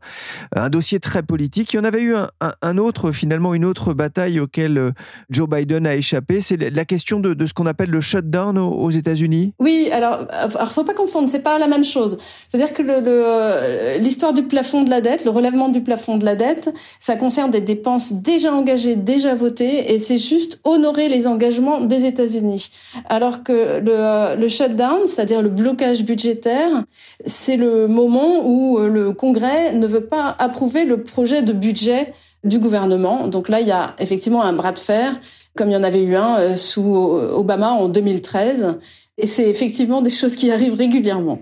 Un 0.54 0.68
dossier 0.68 1.00
très 1.00 1.22
politique. 1.22 1.72
Il 1.72 1.76
y 1.76 1.78
en 1.78 1.84
avait 1.84 2.00
eu 2.00 2.14
un, 2.40 2.78
autre, 2.78 3.12
finalement, 3.12 3.54
une 3.54 3.64
autre 3.64 3.94
bataille 3.94 4.40
auquel 4.40 4.92
Joe 5.30 5.48
Biden 5.48 5.86
a 5.86 5.96
échappé. 5.96 6.40
C'est 6.40 6.56
la 6.56 6.84
question 6.84 7.20
de, 7.20 7.46
ce 7.46 7.54
qu'on 7.54 7.66
appelle 7.66 7.90
le 7.90 8.00
shutdown 8.00 8.58
aux, 8.58 8.90
États-Unis. 8.90 9.54
Oui, 9.58 9.88
alors, 9.92 10.26
il 10.44 10.66
faut 10.68 10.84
pas 10.84 10.94
confondre, 10.94 11.28
c'est 11.28 11.42
pas 11.42 11.58
la 11.58 11.68
même 11.68 11.84
chose. 11.84 12.18
C'est-à-dire 12.48 12.72
que 12.72 13.98
l'histoire 13.98 14.32
du 14.32 14.42
plafond 14.42 14.75
de 14.82 14.90
la 14.90 15.00
dette, 15.00 15.24
le 15.24 15.30
relèvement 15.30 15.68
du 15.68 15.80
plafond 15.80 16.16
de 16.16 16.24
la 16.24 16.34
dette, 16.34 16.72
ça 17.00 17.16
concerne 17.16 17.50
des 17.50 17.60
dépenses 17.60 18.12
déjà 18.12 18.52
engagées, 18.52 18.96
déjà 18.96 19.34
votées, 19.34 19.92
et 19.92 19.98
c'est 19.98 20.18
juste 20.18 20.60
honorer 20.64 21.08
les 21.08 21.26
engagements 21.26 21.80
des 21.80 22.04
États-Unis. 22.04 22.70
Alors 23.08 23.42
que 23.42 23.80
le, 23.80 24.40
le 24.40 24.48
shutdown, 24.48 25.06
c'est-à-dire 25.06 25.42
le 25.42 25.48
blocage 25.48 26.04
budgétaire, 26.04 26.84
c'est 27.24 27.56
le 27.56 27.88
moment 27.88 28.46
où 28.46 28.78
euh, 28.78 28.88
le 28.88 29.12
Congrès 29.12 29.72
ne 29.72 29.86
veut 29.86 30.06
pas 30.06 30.34
approuver 30.38 30.84
le 30.84 31.02
projet 31.02 31.42
de 31.42 31.52
budget 31.52 32.12
du 32.44 32.58
gouvernement. 32.58 33.28
Donc 33.28 33.48
là, 33.48 33.60
il 33.60 33.66
y 33.66 33.72
a 33.72 33.94
effectivement 33.98 34.42
un 34.42 34.52
bras 34.52 34.72
de 34.72 34.78
fer, 34.78 35.18
comme 35.56 35.70
il 35.70 35.74
y 35.74 35.76
en 35.76 35.82
avait 35.82 36.02
eu 36.02 36.16
un 36.16 36.38
euh, 36.38 36.56
sous 36.56 36.84
Obama 36.84 37.70
en 37.70 37.88
2013. 37.88 38.74
Et 39.18 39.26
c'est 39.26 39.48
effectivement 39.48 40.02
des 40.02 40.10
choses 40.10 40.36
qui 40.36 40.50
arrivent 40.50 40.74
régulièrement. 40.74 41.38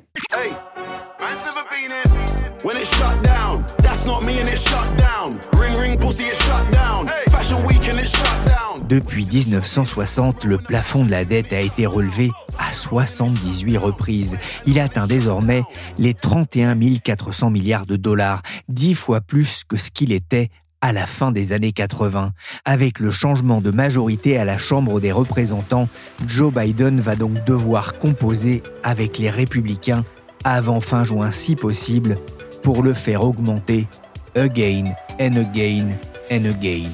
Depuis 8.89 9.27
1960, 9.27 10.45
le 10.45 10.57
plafond 10.57 11.05
de 11.05 11.11
la 11.11 11.27
dette 11.27 11.53
a 11.53 11.61
été 11.61 11.85
relevé 11.85 12.31
à 12.59 12.73
78 12.73 13.77
reprises. 13.77 14.39
Il 14.65 14.81
atteint 14.81 15.07
désormais 15.07 15.63
les 15.99 16.15
31 16.15 16.75
400 17.05 17.51
milliards 17.51 17.85
de 17.85 17.97
dollars, 17.97 18.41
dix 18.71 18.95
fois 18.95 19.21
plus 19.21 19.65
que 19.69 19.77
ce 19.77 19.91
qu'il 19.91 20.11
était 20.11 20.49
à 20.81 20.95
la 20.95 21.05
fin 21.05 21.33
des 21.33 21.53
années 21.53 21.73
80. 21.73 22.33
Avec 22.65 22.99
le 22.99 23.11
changement 23.11 23.61
de 23.61 23.73
majorité 23.73 24.39
à 24.39 24.47
la 24.47 24.57
Chambre 24.57 25.01
des 25.01 25.13
représentants, 25.13 25.91
Joe 26.27 26.51
Biden 26.51 26.99
va 26.99 27.15
donc 27.15 27.45
devoir 27.45 27.99
composer 27.99 28.63
avec 28.83 29.19
les 29.19 29.29
républicains 29.29 30.03
avant 30.45 30.81
fin 30.81 31.05
juin 31.05 31.31
si 31.31 31.57
possible 31.57 32.17
pour 32.65 32.83
le 32.83 32.95
faire 32.95 33.23
augmenter 33.23 33.87
again 34.35 34.97
and 35.21 35.37
again 35.37 35.97
and 36.31 36.47
again. 36.47 36.91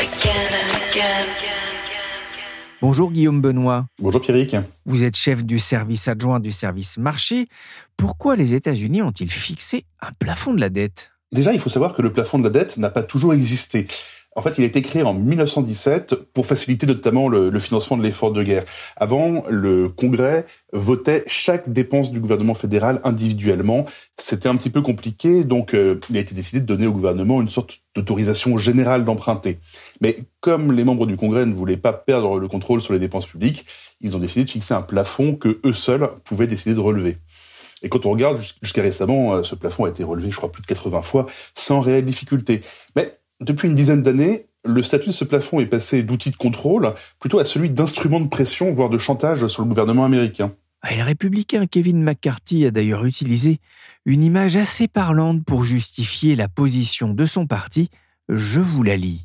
again, 0.00 0.48
and 0.50 0.74
again. 0.90 1.28
Bonjour 2.82 3.12
Guillaume 3.12 3.40
Benoît. 3.40 3.86
Bonjour 4.00 4.20
Pierrick. 4.20 4.56
Vous 4.86 5.04
êtes 5.04 5.16
chef 5.16 5.44
du 5.44 5.60
service 5.60 6.08
adjoint 6.08 6.40
du 6.40 6.50
service 6.50 6.98
marché. 6.98 7.46
Pourquoi 7.96 8.34
les 8.34 8.54
États-Unis 8.54 9.00
ont-ils 9.00 9.30
fixé 9.30 9.84
un 10.00 10.10
plafond 10.18 10.52
de 10.52 10.60
la 10.60 10.68
dette? 10.68 11.12
Déjà, 11.30 11.52
il 11.52 11.60
faut 11.60 11.70
savoir 11.70 11.94
que 11.94 12.02
le 12.02 12.12
plafond 12.12 12.40
de 12.40 12.44
la 12.44 12.50
dette 12.50 12.76
n'a 12.76 12.90
pas 12.90 13.04
toujours 13.04 13.34
existé. 13.34 13.86
En 14.38 14.40
fait, 14.40 14.54
il 14.56 14.62
a 14.62 14.68
été 14.68 14.82
créé 14.82 15.02
en 15.02 15.14
1917 15.14 16.14
pour 16.32 16.46
faciliter 16.46 16.86
notamment 16.86 17.28
le, 17.28 17.58
financement 17.58 17.96
de 17.96 18.04
l'effort 18.04 18.30
de 18.30 18.44
guerre. 18.44 18.62
Avant, 18.96 19.42
le 19.50 19.88
Congrès 19.88 20.46
votait 20.72 21.24
chaque 21.26 21.72
dépense 21.72 22.12
du 22.12 22.20
gouvernement 22.20 22.54
fédéral 22.54 23.00
individuellement. 23.02 23.84
C'était 24.16 24.48
un 24.48 24.54
petit 24.54 24.70
peu 24.70 24.80
compliqué, 24.80 25.42
donc 25.42 25.74
euh, 25.74 25.98
il 26.08 26.16
a 26.16 26.20
été 26.20 26.36
décidé 26.36 26.60
de 26.60 26.66
donner 26.66 26.86
au 26.86 26.92
gouvernement 26.92 27.42
une 27.42 27.48
sorte 27.48 27.80
d'autorisation 27.96 28.58
générale 28.58 29.04
d'emprunter. 29.04 29.58
Mais 30.00 30.18
comme 30.38 30.70
les 30.70 30.84
membres 30.84 31.06
du 31.06 31.16
Congrès 31.16 31.44
ne 31.44 31.52
voulaient 31.52 31.76
pas 31.76 31.92
perdre 31.92 32.38
le 32.38 32.46
contrôle 32.46 32.80
sur 32.80 32.92
les 32.92 33.00
dépenses 33.00 33.26
publiques, 33.26 33.66
ils 34.00 34.14
ont 34.14 34.20
décidé 34.20 34.44
de 34.44 34.50
fixer 34.50 34.72
un 34.72 34.82
plafond 34.82 35.34
que 35.34 35.58
eux 35.64 35.72
seuls 35.72 36.10
pouvaient 36.22 36.46
décider 36.46 36.76
de 36.76 36.80
relever. 36.80 37.16
Et 37.82 37.88
quand 37.88 38.06
on 38.06 38.10
regarde, 38.10 38.40
jusqu'à 38.62 38.82
récemment, 38.82 39.34
euh, 39.34 39.42
ce 39.42 39.54
plafond 39.54 39.84
a 39.84 39.88
été 39.88 40.04
relevé, 40.04 40.30
je 40.30 40.36
crois, 40.36 40.50
plus 40.50 40.62
de 40.62 40.66
80 40.66 41.02
fois, 41.02 41.26
sans 41.54 41.80
réelle 41.80 42.04
difficulté. 42.04 42.62
Mais 42.96 43.17
depuis 43.40 43.68
une 43.68 43.74
dizaine 43.74 44.02
d'années, 44.02 44.46
le 44.64 44.82
statut 44.82 45.08
de 45.08 45.14
ce 45.14 45.24
plafond 45.24 45.60
est 45.60 45.66
passé 45.66 46.02
d'outil 46.02 46.30
de 46.30 46.36
contrôle 46.36 46.94
plutôt 47.18 47.38
à 47.38 47.44
celui 47.44 47.70
d'instrument 47.70 48.20
de 48.20 48.28
pression, 48.28 48.72
voire 48.72 48.90
de 48.90 48.98
chantage 48.98 49.46
sur 49.46 49.62
le 49.62 49.68
gouvernement 49.68 50.04
américain. 50.04 50.52
Et 50.90 50.96
le 50.96 51.02
républicain 51.02 51.66
Kevin 51.66 52.02
McCarthy 52.02 52.64
a 52.66 52.70
d'ailleurs 52.70 53.04
utilisé 53.04 53.58
une 54.04 54.22
image 54.22 54.56
assez 54.56 54.88
parlante 54.88 55.44
pour 55.44 55.64
justifier 55.64 56.36
la 56.36 56.48
position 56.48 57.14
de 57.14 57.26
son 57.26 57.46
parti. 57.46 57.90
Je 58.28 58.60
vous 58.60 58.82
la 58.82 58.96
lis. 58.96 59.24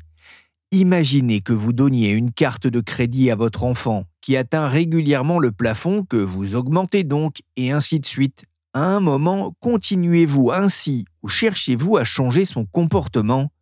Imaginez 0.72 1.40
que 1.40 1.52
vous 1.52 1.72
donniez 1.72 2.10
une 2.10 2.32
carte 2.32 2.66
de 2.66 2.80
crédit 2.80 3.30
à 3.30 3.36
votre 3.36 3.62
enfant 3.62 4.04
qui 4.20 4.36
atteint 4.36 4.68
régulièrement 4.68 5.38
le 5.38 5.52
plafond, 5.52 6.04
que 6.04 6.16
vous 6.16 6.56
augmentez 6.56 7.04
donc, 7.04 7.42
et 7.56 7.70
ainsi 7.70 8.00
de 8.00 8.06
suite. 8.06 8.44
À 8.72 8.82
un 8.82 8.98
moment, 8.98 9.54
continuez-vous 9.60 10.50
ainsi 10.50 11.04
ou 11.22 11.28
cherchez-vous 11.28 11.96
à 11.96 12.04
changer 12.04 12.44
son 12.44 12.64
comportement 12.64 13.52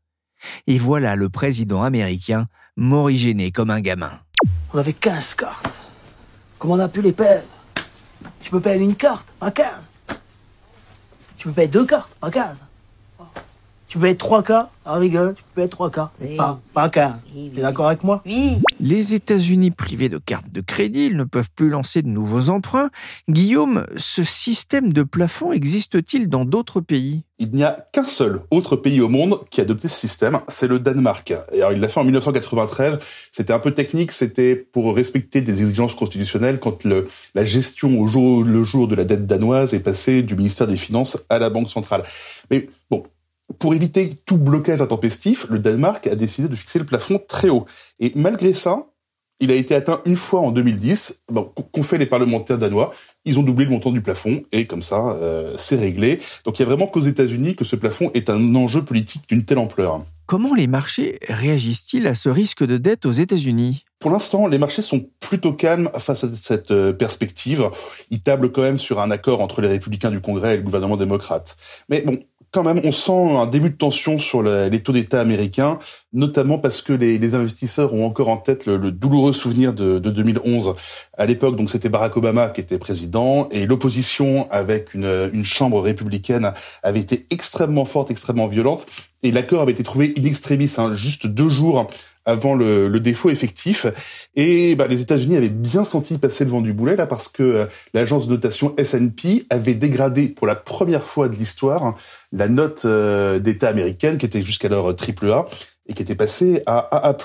et 0.66 0.78
voilà 0.78 1.16
le 1.16 1.28
président 1.28 1.82
américain 1.82 2.46
morigéné 2.76 3.50
comme 3.50 3.70
un 3.70 3.80
gamin. 3.80 4.12
On 4.72 4.78
avait 4.78 4.92
15 4.92 5.34
cartes. 5.34 5.82
Comment 6.58 6.75
on 6.75 6.78
a 6.80 6.88
pu 6.88 7.02
les 7.02 7.12
perdre? 7.12 7.46
Tu 8.40 8.50
peux 8.50 8.61
payer 8.61 8.82
une 8.82 8.94
carte, 8.96 9.26
pas 9.38 9.50
15. 9.50 9.66
Tu 11.37 11.49
peux 11.49 11.54
payer 11.54 11.68
deux 11.68 11.84
cartes, 11.84 12.14
pas 12.20 12.30
15. 12.30 12.56
Tu 13.92 13.99
peux 13.99 14.06
être 14.06 14.20
3 14.20 14.42
cas 14.42 14.70
Ah, 14.87 14.94
rigole, 14.94 15.34
tu 15.34 15.42
peux 15.54 15.61
être 15.61 15.72
3 15.72 15.90
cas. 15.90 16.11
Pas, 16.38 16.58
pas 16.72 16.88
15. 16.88 17.12
Tu 17.30 17.58
es 17.58 17.61
d'accord 17.61 17.88
avec 17.88 18.02
moi? 18.02 18.22
Oui. 18.25 18.56
Les 18.80 19.12
États-Unis 19.12 19.70
privés 19.70 20.08
de 20.08 20.16
cartes 20.16 20.50
de 20.50 20.62
crédit, 20.62 21.08
ils 21.08 21.16
ne 21.18 21.25
peuvent 21.25 21.50
plus 21.54 21.68
lancer 21.68 22.00
de 22.00 22.08
nouveaux 22.08 22.49
emprunts. 22.49 22.88
Guillaume, 23.28 23.84
ce 23.99 24.25
système 24.25 24.94
de 24.94 25.02
plafond 25.02 25.52
existe-t-il 25.52 26.30
dans 26.30 26.46
d'autres 26.46 26.80
pays? 26.80 27.25
Il 27.38 27.50
n'y 27.50 27.64
a 27.64 27.87
qu'un 27.92 28.04
seul 28.04 28.40
autre 28.50 28.76
pays 28.76 29.02
au 29.02 29.11
monde 29.11 29.40
qui 29.50 29.61
a 29.61 29.64
adopté 29.64 29.88
ce 29.88 29.94
système, 29.94 30.40
c'est 30.49 30.68
le 30.68 30.78
Danemark. 30.78 31.30
alors, 31.52 31.72
il 31.75 31.80
l'a 31.80 31.88
fait 31.88 32.00
en 32.00 32.04
1993. 32.04 32.99
C'était 33.30 33.52
un 33.52 33.58
peu 33.58 33.72
technique, 33.72 34.11
c'était 34.11 34.56
pour 34.56 34.96
respecter 34.96 35.42
des 35.42 35.61
exigences 35.61 35.94
constitutionnelles 35.94 36.61
quand 36.61 36.84
le, 36.84 37.08
la 37.34 37.44
gestion 37.44 38.00
au 38.00 38.06
jour 38.06 38.42
le 38.42 38.64
jour 38.64 38.88
de 38.88 38.94
la 38.94 39.04
dette 39.04 39.26
danoise 39.26 39.75
est 39.75 39.80
passée 39.80 40.22
du 40.22 40.34
ministère 40.34 40.66
des 40.66 40.78
Finances 40.78 41.18
à 41.28 41.38
la 41.38 41.50
Banque 41.50 41.68
centrale. 41.68 42.04
Mais 42.50 42.70
bon, 42.90 43.04
pour 43.59 43.75
éviter 43.75 44.16
tout 44.26 44.37
blocage 44.37 44.80
intempestif, 44.80 45.47
le 45.49 45.59
Danemark 45.59 46.06
a 46.06 46.14
décidé 46.14 46.49
de 46.49 46.56
fixer 46.56 46.78
le 46.78 46.87
plafond 46.87 47.21
très 47.26 47.49
haut. 47.49 47.66
Et 48.00 48.12
malgré 48.14 48.54
ça, 48.54 48.87
il 49.42 49.50
a 49.50 49.54
été 49.54 49.75
atteint 49.75 50.00
une 50.06 50.14
fois 50.14 50.40
en 50.40 50.52
2010. 50.52 51.25
Bon, 51.28 51.52
qu'ont 51.73 51.82
fait 51.82 51.99
les 51.99 52.06
parlementaires 52.06 52.59
danois? 52.59 52.94
Ils 53.25 53.40
ont 53.40 53.42
doublé 53.42 53.64
le 53.64 53.73
montant 53.73 53.90
du 53.90 54.00
plafond 54.00 54.44
et 54.52 54.66
comme 54.68 54.82
ça, 54.82 55.16
euh, 55.21 55.54
c'est 55.59 55.76
réglé. 55.76 56.21
Donc 56.44 56.59
il 56.59 56.62
y 56.62 56.64
a 56.64 56.66
vraiment 56.66 56.87
qu'aux 56.87 57.00
États-Unis 57.00 57.56
que 57.56 57.64
ce 57.64 57.75
plafond 57.75 58.12
est 58.14 58.30
un 58.30 58.54
enjeu 58.54 58.85
politique 58.85 59.28
d'une 59.28 59.44
telle 59.44 59.59
ampleur. 59.59 60.02
Comment 60.26 60.54
les 60.54 60.68
marchés 60.68 61.18
réagissent-ils 61.28 62.06
à 62.06 62.14
ce 62.14 62.28
risque 62.28 62.64
de 62.64 62.78
dette 62.78 63.04
aux 63.04 63.12
États-Unis? 63.12 63.85
Pour 63.99 64.11
l'instant, 64.11 64.47
les 64.47 64.59
marchés 64.59 64.80
sont 64.80 65.09
plutôt 65.21 65.52
calmes 65.52 65.90
face 65.99 66.25
à 66.25 66.32
cette 66.32 66.71
euh, 66.71 66.92
perspective. 66.92 67.68
Ils 68.11 68.23
tablent 68.23 68.50
quand 68.50 68.62
même 68.62 68.78
sur 68.78 69.00
un 69.00 69.11
accord 69.11 69.40
entre 69.40 69.61
les 69.61 69.68
républicains 69.68 70.11
du 70.11 70.21
Congrès 70.21 70.54
et 70.54 70.56
le 70.56 70.62
gouvernement 70.62 70.97
démocrate. 70.97 71.56
Mais 71.88 72.02
bon, 72.02 72.21
quand 72.52 72.62
même, 72.62 72.80
on 72.85 72.92
sent 72.92 73.35
un 73.37 73.47
début 73.47 73.71
de 73.71 73.76
tension 73.76 74.18
sur 74.18 74.42
les 74.42 74.82
taux 74.82 74.92
d'État 74.92 75.21
américains, 75.21 75.78
notamment 76.12 76.59
parce 76.59 76.82
que 76.82 76.92
les, 76.92 77.35
investisseurs 77.35 77.94
ont 77.94 78.04
encore 78.04 78.28
en 78.28 78.37
tête 78.37 78.66
le, 78.66 78.92
douloureux 78.92 79.32
souvenir 79.32 79.73
de, 79.73 79.99
2011. 79.99 80.75
À 81.16 81.25
l'époque, 81.25 81.56
donc 81.56 81.71
c'était 81.71 81.88
Barack 81.88 82.14
Obama 82.16 82.50
qui 82.50 82.61
était 82.61 82.78
président 82.78 83.49
et 83.50 83.64
l'opposition 83.66 84.50
avec 84.50 84.92
une, 84.92 85.30
une 85.32 85.44
chambre 85.44 85.80
républicaine 85.80 86.52
avait 86.82 87.00
été 87.00 87.26
extrêmement 87.30 87.87
forte, 87.87 88.11
extrêmement 88.11 88.49
violente. 88.49 88.87
Et 89.23 89.32
l'accord 89.32 89.62
avait 89.62 89.73
été 89.73 89.82
trouvé 89.82 90.12
in 90.18 90.25
extremis, 90.25 90.75
hein, 90.76 90.92
juste 90.92 91.26
deux 91.26 91.49
jours 91.49 91.88
avant 92.24 92.54
le, 92.54 92.88
le 92.88 93.00
défaut 93.00 93.30
effectif. 93.30 93.86
Et 94.36 94.74
bah, 94.74 94.86
les 94.86 95.00
États-Unis 95.00 95.36
avaient 95.36 95.48
bien 95.48 95.84
senti 95.84 96.18
passer 96.18 96.44
le 96.44 96.50
vent 96.50 96.60
du 96.60 96.72
boulet 96.72 96.96
là 96.96 97.06
parce 97.06 97.28
que 97.28 97.42
euh, 97.42 97.66
l'agence 97.94 98.26
de 98.26 98.32
notation 98.32 98.74
S&P 98.76 99.46
avait 99.50 99.74
dégradé 99.74 100.28
pour 100.28 100.46
la 100.46 100.54
première 100.54 101.04
fois 101.04 101.28
de 101.28 101.36
l'histoire 101.36 101.96
la 102.32 102.48
note 102.48 102.82
euh, 102.84 103.38
d'État 103.38 103.68
américaine 103.68 104.18
qui 104.18 104.26
était 104.26 104.42
jusqu'alors 104.42 104.88
AAA 104.88 105.46
et 105.86 105.94
qui 105.94 106.02
était 106.02 106.14
passée 106.14 106.62
à 106.66 107.08
AA+. 107.08 107.16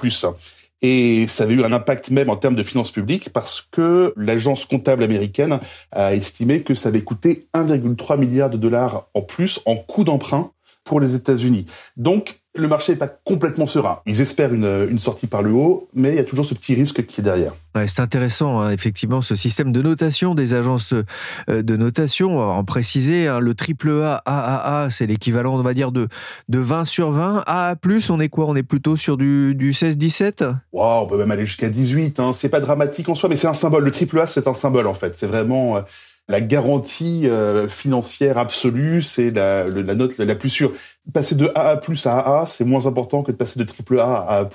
Et 0.81 1.25
ça 1.27 1.43
avait 1.43 1.55
eu 1.55 1.63
un 1.63 1.73
impact 1.73 2.11
même 2.11 2.29
en 2.29 2.35
termes 2.35 2.55
de 2.55 2.63
finances 2.63 2.91
publiques 2.91 3.31
parce 3.31 3.67
que 3.71 4.13
l'agence 4.15 4.65
comptable 4.65 5.03
américaine 5.03 5.59
a 5.91 6.13
estimé 6.13 6.61
que 6.61 6.75
ça 6.75 6.89
avait 6.89 7.01
coûté 7.01 7.47
1,3 7.55 8.19
milliard 8.19 8.49
de 8.49 8.57
dollars 8.57 9.07
en 9.15 9.21
plus 9.21 9.59
en 9.65 9.75
coût 9.75 10.03
d'emprunt 10.03 10.51
pour 10.83 10.99
les 10.99 11.15
États-Unis. 11.15 11.65
Donc, 11.97 12.39
le 12.57 12.67
marché 12.67 12.93
n'est 12.93 12.97
pas 12.97 13.07
complètement 13.07 13.67
serein. 13.67 13.99
Ils 14.05 14.21
espèrent 14.21 14.53
une, 14.53 14.99
sortie 14.99 15.27
par 15.27 15.43
le 15.43 15.51
haut, 15.51 15.87
mais 15.93 16.09
il 16.09 16.15
y 16.15 16.19
a 16.19 16.23
toujours 16.23 16.45
ce 16.45 16.53
petit 16.53 16.75
risque 16.75 17.05
qui 17.05 17.21
est 17.21 17.23
derrière. 17.23 17.53
c'est 17.85 17.99
intéressant, 17.99 18.59
hein, 18.59 18.71
effectivement, 18.71 19.21
ce 19.21 19.35
système 19.35 19.71
de 19.71 19.81
notation 19.81 20.35
des 20.35 20.53
agences 20.53 20.93
euh, 20.93 21.61
de 21.61 21.75
notation. 21.75 22.39
En 22.39 22.63
préciser, 22.63 23.27
hein, 23.27 23.39
le 23.39 23.53
triple 23.53 23.91
A, 24.03 24.21
AAA, 24.25 24.89
c'est 24.89 25.05
l'équivalent, 25.05 25.55
on 25.55 25.61
va 25.61 25.73
dire, 25.73 25.91
de, 25.91 26.07
de 26.49 26.59
20 26.59 26.85
sur 26.85 27.11
20. 27.11 27.43
AA+, 27.45 27.75
on 28.09 28.19
est 28.19 28.29
quoi? 28.29 28.45
On 28.47 28.55
est 28.55 28.63
plutôt 28.63 28.95
sur 28.95 29.17
du, 29.17 29.55
du 29.55 29.71
16-17 29.71 30.55
wow, 30.73 31.01
On 31.01 31.05
peut 31.05 31.17
même 31.17 31.31
aller 31.31 31.45
jusqu'à 31.45 31.69
18. 31.69 32.19
Hein. 32.19 32.33
C'est 32.33 32.49
pas 32.49 32.59
dramatique 32.59 33.09
en 33.09 33.15
soi, 33.15 33.29
mais 33.29 33.35
c'est 33.35 33.47
un 33.47 33.53
symbole. 33.53 33.83
Le 33.83 33.91
triple 33.91 34.19
A, 34.19 34.27
c'est 34.27 34.47
un 34.47 34.53
symbole, 34.53 34.87
en 34.87 34.93
fait. 34.93 35.15
C'est 35.15 35.27
vraiment... 35.27 35.83
La 36.29 36.41
garantie 36.41 37.25
euh, 37.29 37.69
financière 37.69 38.38
absolue, 38.38 39.01
c'est 39.01 39.29
la, 39.29 39.65
la, 39.69 39.96
note 39.96 40.17
la, 40.17 40.36
plus 40.36 40.50
sûre. 40.50 40.74
Passer 41.13 41.36
de 41.36 41.50
AA+ 41.55 41.79
à 42.03 42.19
AA, 42.19 42.46
c'est 42.46 42.65
moins 42.65 42.86
important 42.86 43.24
que 43.24 43.31
de 43.31 43.38
passer 43.38 43.57
de 43.57 43.63
triple 43.63 43.98
A 44.01 44.25
à 44.27 44.39
AA+. 44.39 44.50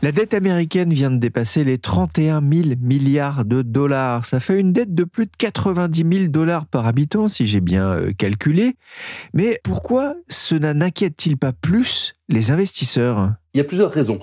La 0.00 0.12
dette 0.12 0.32
américaine 0.32 0.94
vient 0.94 1.10
de 1.10 1.18
dépasser 1.18 1.64
les 1.64 1.76
31 1.76 2.40
000 2.40 2.68
milliards 2.80 3.44
de 3.44 3.60
dollars. 3.60 4.24
Ça 4.24 4.40
fait 4.40 4.58
une 4.58 4.72
dette 4.72 4.94
de 4.94 5.04
plus 5.04 5.26
de 5.26 5.32
90 5.36 6.18
000 6.18 6.28
dollars 6.28 6.64
par 6.64 6.86
habitant, 6.86 7.28
si 7.28 7.46
j'ai 7.46 7.60
bien 7.60 7.90
euh, 7.90 8.12
calculé. 8.16 8.76
Mais 9.34 9.60
pourquoi 9.64 10.14
cela 10.28 10.72
n'inquiète-t-il 10.72 11.36
pas 11.36 11.52
plus 11.52 12.14
les 12.30 12.52
investisseurs? 12.52 13.34
Il 13.52 13.58
y 13.58 13.60
a 13.60 13.64
plusieurs 13.64 13.90
raisons. 13.90 14.18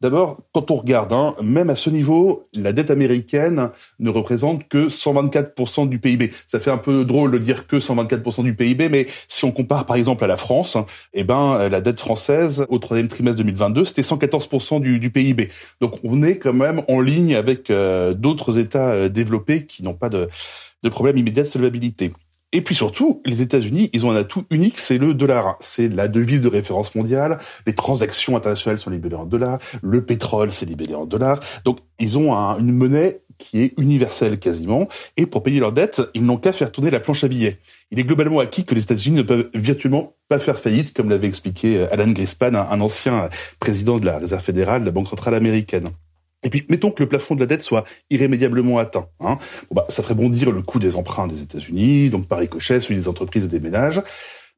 D'abord, 0.00 0.38
quand 0.52 0.70
on 0.70 0.76
regarde, 0.76 1.12
hein, 1.12 1.34
même 1.42 1.70
à 1.70 1.74
ce 1.74 1.90
niveau, 1.90 2.48
la 2.54 2.72
dette 2.72 2.90
américaine 2.90 3.70
ne 3.98 4.10
représente 4.10 4.68
que 4.68 4.88
124% 4.88 5.88
du 5.88 5.98
PIB. 5.98 6.30
Ça 6.46 6.60
fait 6.60 6.70
un 6.70 6.78
peu 6.78 7.04
drôle 7.04 7.32
de 7.32 7.38
dire 7.38 7.66
que 7.66 7.76
124% 7.76 8.44
du 8.44 8.54
PIB, 8.54 8.88
mais 8.88 9.06
si 9.26 9.44
on 9.44 9.50
compare 9.50 9.86
par 9.86 9.96
exemple 9.96 10.22
à 10.22 10.28
la 10.28 10.36
France, 10.36 10.76
eh 11.14 11.24
ben 11.24 11.68
la 11.68 11.80
dette 11.80 11.98
française 11.98 12.64
au 12.68 12.78
troisième 12.78 13.08
trimestre 13.08 13.38
2022, 13.38 13.84
c'était 13.84 14.02
114% 14.02 14.80
du, 14.80 14.98
du, 14.98 15.10
PIB. 15.10 15.48
Donc 15.80 15.98
on 16.04 16.22
est 16.22 16.38
quand 16.38 16.52
même 16.52 16.82
en 16.88 17.00
ligne 17.00 17.34
avec 17.34 17.70
euh, 17.70 18.14
d'autres 18.14 18.58
États 18.58 18.90
euh, 18.90 19.08
développés 19.08 19.66
qui 19.66 19.82
n'ont 19.82 19.94
pas 19.94 20.08
de, 20.08 20.28
de 20.82 20.88
problème 20.88 21.16
immédiat 21.16 21.42
de 21.42 21.48
solvabilité. 21.48 22.12
Et 22.52 22.62
puis 22.62 22.74
surtout, 22.74 23.20
les 23.26 23.42
États-Unis, 23.42 23.90
ils 23.92 24.06
ont 24.06 24.10
un 24.10 24.16
atout 24.16 24.44
unique, 24.50 24.78
c'est 24.78 24.96
le 24.96 25.12
dollar. 25.12 25.58
C'est 25.60 25.88
la 25.88 26.08
devise 26.08 26.40
de 26.40 26.48
référence 26.48 26.94
mondiale. 26.94 27.38
Les 27.66 27.74
transactions 27.74 28.36
internationales 28.36 28.78
sont 28.78 28.90
libellées 28.90 29.16
en 29.16 29.26
dollars. 29.26 29.58
Le 29.82 30.02
pétrole, 30.04 30.50
c'est 30.50 30.64
libellé 30.64 30.94
en 30.94 31.04
dollars. 31.04 31.40
Donc, 31.64 31.80
ils 31.98 32.16
ont 32.16 32.32
une 32.32 32.72
monnaie 32.72 33.20
qui 33.36 33.60
est 33.60 33.74
universelle 33.78 34.38
quasiment. 34.38 34.88
Et 35.18 35.26
pour 35.26 35.42
payer 35.42 35.60
leurs 35.60 35.72
dettes, 35.72 36.00
ils 36.14 36.24
n'ont 36.24 36.38
qu'à 36.38 36.52
faire 36.52 36.72
tourner 36.72 36.90
la 36.90 37.00
planche 37.00 37.22
à 37.22 37.28
billets. 37.28 37.58
Il 37.90 37.98
est 37.98 38.04
globalement 38.04 38.40
acquis 38.40 38.64
que 38.64 38.74
les 38.74 38.82
États-Unis 38.82 39.16
ne 39.16 39.22
peuvent 39.22 39.50
virtuellement 39.54 40.14
pas 40.28 40.38
faire 40.38 40.58
faillite, 40.58 40.94
comme 40.94 41.10
l'avait 41.10 41.28
expliqué 41.28 41.86
Alan 41.90 42.10
Greenspan, 42.10 42.54
un 42.54 42.80
ancien 42.80 43.28
président 43.60 43.98
de 43.98 44.06
la 44.06 44.18
Réserve 44.18 44.42
fédérale, 44.42 44.80
de 44.80 44.86
la 44.86 44.92
Banque 44.92 45.08
centrale 45.08 45.34
américaine. 45.34 45.90
Et 46.42 46.50
puis, 46.50 46.64
mettons 46.68 46.90
que 46.90 47.02
le 47.02 47.08
plafond 47.08 47.34
de 47.34 47.40
la 47.40 47.46
dette 47.46 47.62
soit 47.62 47.84
irrémédiablement 48.10 48.78
atteint. 48.78 49.08
Hein. 49.20 49.38
Bah, 49.72 49.84
ça 49.88 50.02
ferait 50.02 50.14
bondir 50.14 50.52
le 50.52 50.62
coût 50.62 50.78
des 50.78 50.96
emprunts 50.96 51.26
des 51.26 51.42
États-Unis, 51.42 52.10
donc 52.10 52.26
par 52.28 52.38
ricochet, 52.38 52.80
celui 52.80 52.96
des 52.96 53.08
entreprises 53.08 53.44
et 53.44 53.48
des 53.48 53.60
ménages. 53.60 54.02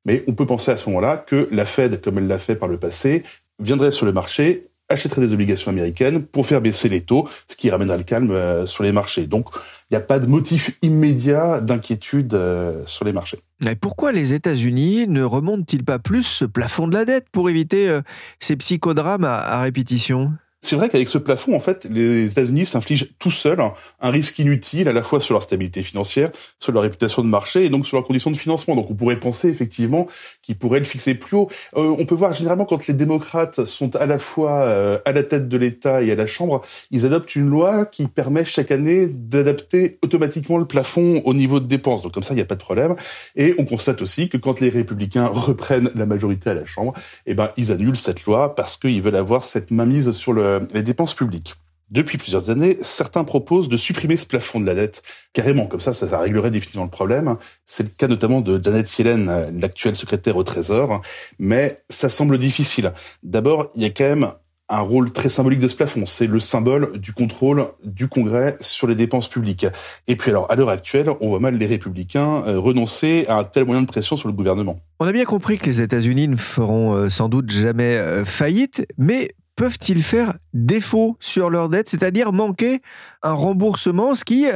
Mais 0.04 0.22
on 0.26 0.32
peut 0.32 0.46
penser 0.46 0.70
à 0.70 0.76
ce 0.76 0.88
moment-là 0.90 1.16
que 1.16 1.49
la 1.50 1.64
Fed, 1.64 2.00
comme 2.00 2.18
elle 2.18 2.26
l'a 2.26 2.38
fait 2.38 2.56
par 2.56 2.68
le 2.68 2.78
passé, 2.78 3.22
viendrait 3.58 3.90
sur 3.90 4.06
le 4.06 4.12
marché, 4.12 4.62
achèterait 4.90 5.20
des 5.20 5.32
obligations 5.32 5.70
américaines 5.70 6.22
pour 6.22 6.46
faire 6.46 6.60
baisser 6.60 6.88
les 6.88 7.00
taux, 7.00 7.28
ce 7.49 7.56
qui 7.56 7.70
ramènera 7.70 7.96
le 7.96 8.02
calme 8.02 8.32
euh, 8.32 8.66
sur 8.66 8.82
les 8.82 8.92
marchés. 8.92 9.26
Donc, 9.26 9.49
il 9.90 9.94
n'y 9.94 9.96
a 9.96 10.00
pas 10.00 10.18
de 10.18 10.26
motif 10.26 10.76
immédiat 10.82 11.60
d'inquiétude 11.60 12.34
euh, 12.34 12.82
sur 12.87 13.04
les 13.04 13.12
marchés. 13.12 13.38
Mais 13.60 13.76
pourquoi 13.76 14.12
les 14.12 14.34
États-Unis 14.34 15.06
ne 15.06 15.22
remontent-ils 15.22 15.84
pas 15.84 15.99
plus 15.99 16.25
ce 16.25 16.44
plafond 16.44 16.88
de 16.88 16.94
la 16.94 17.04
dette 17.04 17.26
pour 17.30 17.49
éviter 17.49 17.88
euh, 17.88 18.02
ces 18.40 18.56
psychodrames 18.56 19.25
à 19.25 19.60
répétition? 19.62 20.32
C'est 20.62 20.76
vrai 20.76 20.90
qu'avec 20.90 21.09
ce 21.09 21.17
plafond, 21.17 21.55
en 21.55 21.61
fait, 21.61 21.87
les 21.90 22.31
États-Unis 22.33 22.67
s'infligent 22.67 23.09
tout 23.19 23.31
seuls 23.31 23.61
un 24.00 24.11
risque 24.11 24.38
inutile 24.38 24.88
à 24.88 24.93
la 24.93 25.02
fois 25.02 25.21
sur 25.21 25.33
leur 25.33 25.43
stabilité 25.43 25.83
financière, 25.83 26.31
sur 26.59 26.73
leur 26.73 26.83
réputation 26.83 27.23
de 27.23 27.29
marché 27.29 27.64
et 27.64 27.71
donc 27.71 27.87
sur 27.87 27.97
leurs 27.97 28.05
conditions 28.05 28.31
de 28.31 28.37
financement. 28.37 28.76
Donc 28.76 28.90
on 28.90 28.95
pourrait 28.95 29.19
penser 29.19 29.49
effectivement 29.49 30.07
qu'ils 30.43 30.57
pourraient 30.57 30.79
le 30.79 30.85
fixer 30.85 31.14
plus 31.14 31.37
haut. 31.37 31.49
Euh, 31.76 31.95
on 31.99 32.05
peut 32.05 32.14
voir 32.14 32.35
généralement 32.35 32.67
quand 32.67 32.87
les 32.87 32.95
démocrates 32.95 33.64
sont 33.64 33.97
à 33.97 34.05
la 34.05 34.19
fois 34.19 34.62
euh, 34.62 34.99
à 35.07 35.12
la 35.12 35.23
tête 35.23 35.49
de 35.49 35.57
l'État 35.57 36.02
et 36.02 36.12
à 36.12 36.14
la 36.14 36.26
Chambre, 36.26 36.62
ils 36.90 37.07
adoptent 37.07 37.35
une 37.37 37.49
loi 37.49 37.87
qui 37.87 38.07
permet 38.07 38.45
chaque 38.45 38.71
année 38.71 39.09
d'adapter 39.09 39.99
automatiquement 40.02 40.59
le 40.59 40.67
plafond 40.67 41.23
au 41.25 41.33
niveau 41.33 41.61
de 41.61 41.67
dépenses. 41.67 42.02
Donc 42.02 42.12
comme 42.12 42.23
ça, 42.23 42.35
il 42.35 42.37
n'y 42.37 42.43
a 42.43 42.47
pas 42.47 42.55
de 42.55 42.61
problème. 42.61 42.97
Et 43.35 43.55
on 43.59 43.64
constate 43.64 44.02
aussi 44.02 44.29
que 44.29 44.37
quand 44.37 44.61
les 44.61 44.69
républicains 44.69 45.26
reprennent 45.26 45.90
la 45.95 46.05
majorité 46.05 46.50
à 46.50 46.55
la 46.55 46.67
Chambre, 46.67 46.93
eh 47.25 47.33
ben 47.33 47.50
ils 47.57 47.73
annulent 47.73 47.97
cette 47.97 48.25
loi 48.25 48.55
parce 48.55 48.76
qu'ils 48.76 49.00
veulent 49.00 49.17
avoir 49.17 49.43
cette 49.43 49.71
mainmise 49.71 50.12
sur 50.12 50.33
le 50.33 50.50
euh, 50.50 50.61
les 50.75 50.83
dépenses 50.83 51.14
publiques. 51.14 51.54
Depuis 51.90 52.19
plusieurs 52.19 52.50
années, 52.50 52.76
certains 52.83 53.25
proposent 53.25 53.69
de 53.69 53.76
supprimer 53.76 54.16
ce 54.16 54.25
plafond 54.25 54.61
de 54.61 54.66
la 54.66 54.76
dette, 54.76 55.02
carrément, 55.33 55.66
comme 55.66 55.80
ça, 55.80 55.92
ça, 55.92 56.21
réglerait 56.21 56.52
définitivement 56.52 56.85
le 56.85 56.90
problème. 56.90 57.37
C'est 57.66 57.83
le 57.83 57.88
cas 57.88 58.07
notamment 58.07 58.42
de 58.42 58.62
Janet 58.62 58.97
Yellen, 58.97 59.59
l'actuelle 59.59 59.97
secrétaire 59.97 60.37
au 60.37 60.45
Trésor, 60.45 61.02
mais 61.40 61.83
ça 61.88 62.09
semble 62.09 62.38
difficile. 62.38 62.92
D'abord, 63.25 63.73
il 63.75 63.83
y 63.83 63.87
a 63.87 63.90
quand 63.90 64.04
même 64.04 64.33
un 64.71 64.80
rôle 64.80 65.12
très 65.12 65.28
symbolique 65.28 65.59
de 65.59 65.69
ce 65.69 65.76
plafond. 65.76 66.07
C'est 66.07 66.28
le 66.28 66.40
symbole 66.40 66.99
du 66.99 67.12
contrôle 67.12 67.66
du 67.85 68.09
Congrès 68.09 68.57
sur 68.61 68.87
les 68.87 68.95
dépenses 68.95 69.28
publiques. 69.28 69.66
Et 70.07 70.16
puis 70.16 70.30
alors, 70.30 70.50
à 70.50 70.54
l'heure 70.54 70.69
actuelle, 70.69 71.09
on 71.21 71.28
voit 71.28 71.40
mal 71.40 71.59
les 71.59 71.66
républicains 71.66 72.45
euh, 72.47 72.59
renoncer 72.59 73.26
à 73.28 73.37
un 73.37 73.45
tel 73.45 73.64
moyen 73.64 73.83
de 73.83 73.88
pression 73.88 74.16
sur 74.16 74.28
le 74.28 74.35
gouvernement. 74.35 74.78
On 75.00 75.07
a 75.07 75.12
bien 75.12 75.25
compris 75.25 75.59
que 75.59 75.66
les 75.66 75.83
États-Unis 75.83 76.28
ne 76.28 76.37
feront 76.37 76.95
euh, 76.95 77.11
sans 77.11 77.28
doute 77.28 77.50
jamais 77.50 77.97
euh, 77.97 78.25
faillite, 78.25 78.87
mais 78.97 79.33
peuvent-ils 79.61 80.02
faire 80.02 80.38
défaut 80.55 81.19
sur 81.21 81.50
leur 81.50 81.69
dette, 81.69 81.90
c'est-à-dire 81.90 82.33
manquer 82.33 82.81
un 83.23 83.35
remboursement, 83.35 84.14
ce 84.14 84.25
qui, 84.25 84.47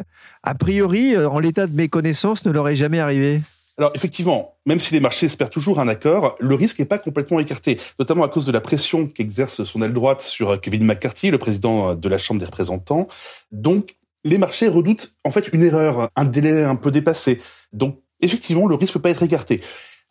a 0.43 0.55
priori, 0.55 1.15
en 1.15 1.39
l'état 1.41 1.67
de 1.67 1.77
mes 1.77 1.89
connaissances, 1.91 2.47
ne 2.47 2.51
leur 2.51 2.67
est 2.71 2.77
jamais 2.77 3.01
arrivé? 3.01 3.43
Alors 3.77 3.93
effectivement, 3.95 4.55
même 4.65 4.81
si 4.81 4.95
les 4.95 5.01
marchés 5.01 5.27
espèrent 5.27 5.51
toujours 5.51 5.79
un 5.79 5.89
accord, 5.89 6.37
le 6.41 6.55
risque 6.55 6.79
n'est 6.79 6.87
pas 6.87 6.97
complètement 6.97 7.39
écarté, 7.39 7.79
notamment 7.99 8.25
à 8.25 8.29
cause 8.29 8.47
de 8.47 8.53
la 8.53 8.63
pression 8.63 9.07
qu'exerce 9.07 9.65
son 9.65 9.83
aile 9.83 9.93
droite 9.93 10.23
sur 10.23 10.59
Kevin 10.59 10.85
McCarthy, 10.85 11.31
le 11.31 11.37
président 11.37 11.95
de 11.95 12.09
la 12.09 12.17
Chambre 12.17 12.41
des 12.41 12.47
représentants. 12.47 13.07
Donc 13.53 13.97
les 14.25 14.39
marchés 14.39 14.69
redoutent 14.69 15.15
en 15.25 15.31
fait 15.31 15.51
une 15.53 15.65
erreur, 15.65 16.09
un 16.17 16.25
délai 16.25 16.65
un 16.65 16.77
peu 16.77 16.91
dépassé. 16.91 17.43
Donc 17.75 18.01
effectivement, 18.23 18.67
le 18.67 18.75
risque 18.75 18.95
peut 18.95 19.03
pas 19.03 19.11
être 19.11 19.23
écarté. 19.23 19.61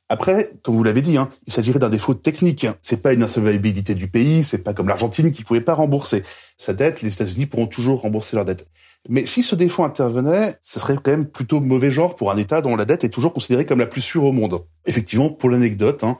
Après, 0.10 0.52
comme 0.62 0.76
vous 0.76 0.84
l'avez 0.84 1.02
dit, 1.02 1.18
hein, 1.18 1.30
il 1.48 1.54
s'agirait 1.54 1.80
d'un 1.80 1.90
défaut 1.90 2.14
technique. 2.14 2.68
C'est 2.82 3.02
pas 3.02 3.14
une 3.14 3.24
insolvabilité 3.24 3.96
du 3.96 4.08
pays, 4.08 4.44
c'est 4.44 4.60
pas 4.60 4.74
comme 4.74 4.88
l'Argentine 4.88 5.32
qui 5.32 5.44
pouvait 5.44 5.62
pas 5.62 5.74
rembourser 5.74 6.24
sa 6.58 6.74
dette. 6.74 7.02
Les 7.02 7.14
États-Unis 7.14 7.46
pourront 7.46 7.68
toujours 7.68 8.02
rembourser 8.02 8.36
leur 8.36 8.46
dette. 8.46 8.68
Mais 9.10 9.26
si 9.26 9.44
ce 9.44 9.56
défaut 9.56 9.84
intervenait, 9.84 10.56
ce 10.62 10.80
serait 10.80 10.96
quand 10.96 11.12
même 11.12 11.26
plutôt 11.26 11.60
mauvais 11.60 11.92
genre 11.92 12.16
pour 12.16 12.32
un 12.32 12.38
État 12.38 12.62
dont 12.62 12.76
la 12.76 12.86
dette 12.86 13.04
est 13.04 13.10
toujours 13.10 13.34
considérée 13.34 13.66
comme 13.66 13.80
la 13.80 13.86
plus 13.86 14.02
sûre 14.02 14.24
au 14.24 14.32
monde. 14.32 14.64
Effectivement, 14.86 15.30
pour 15.30 15.50
l'anecdote, 15.50 16.04
hein, 16.04 16.18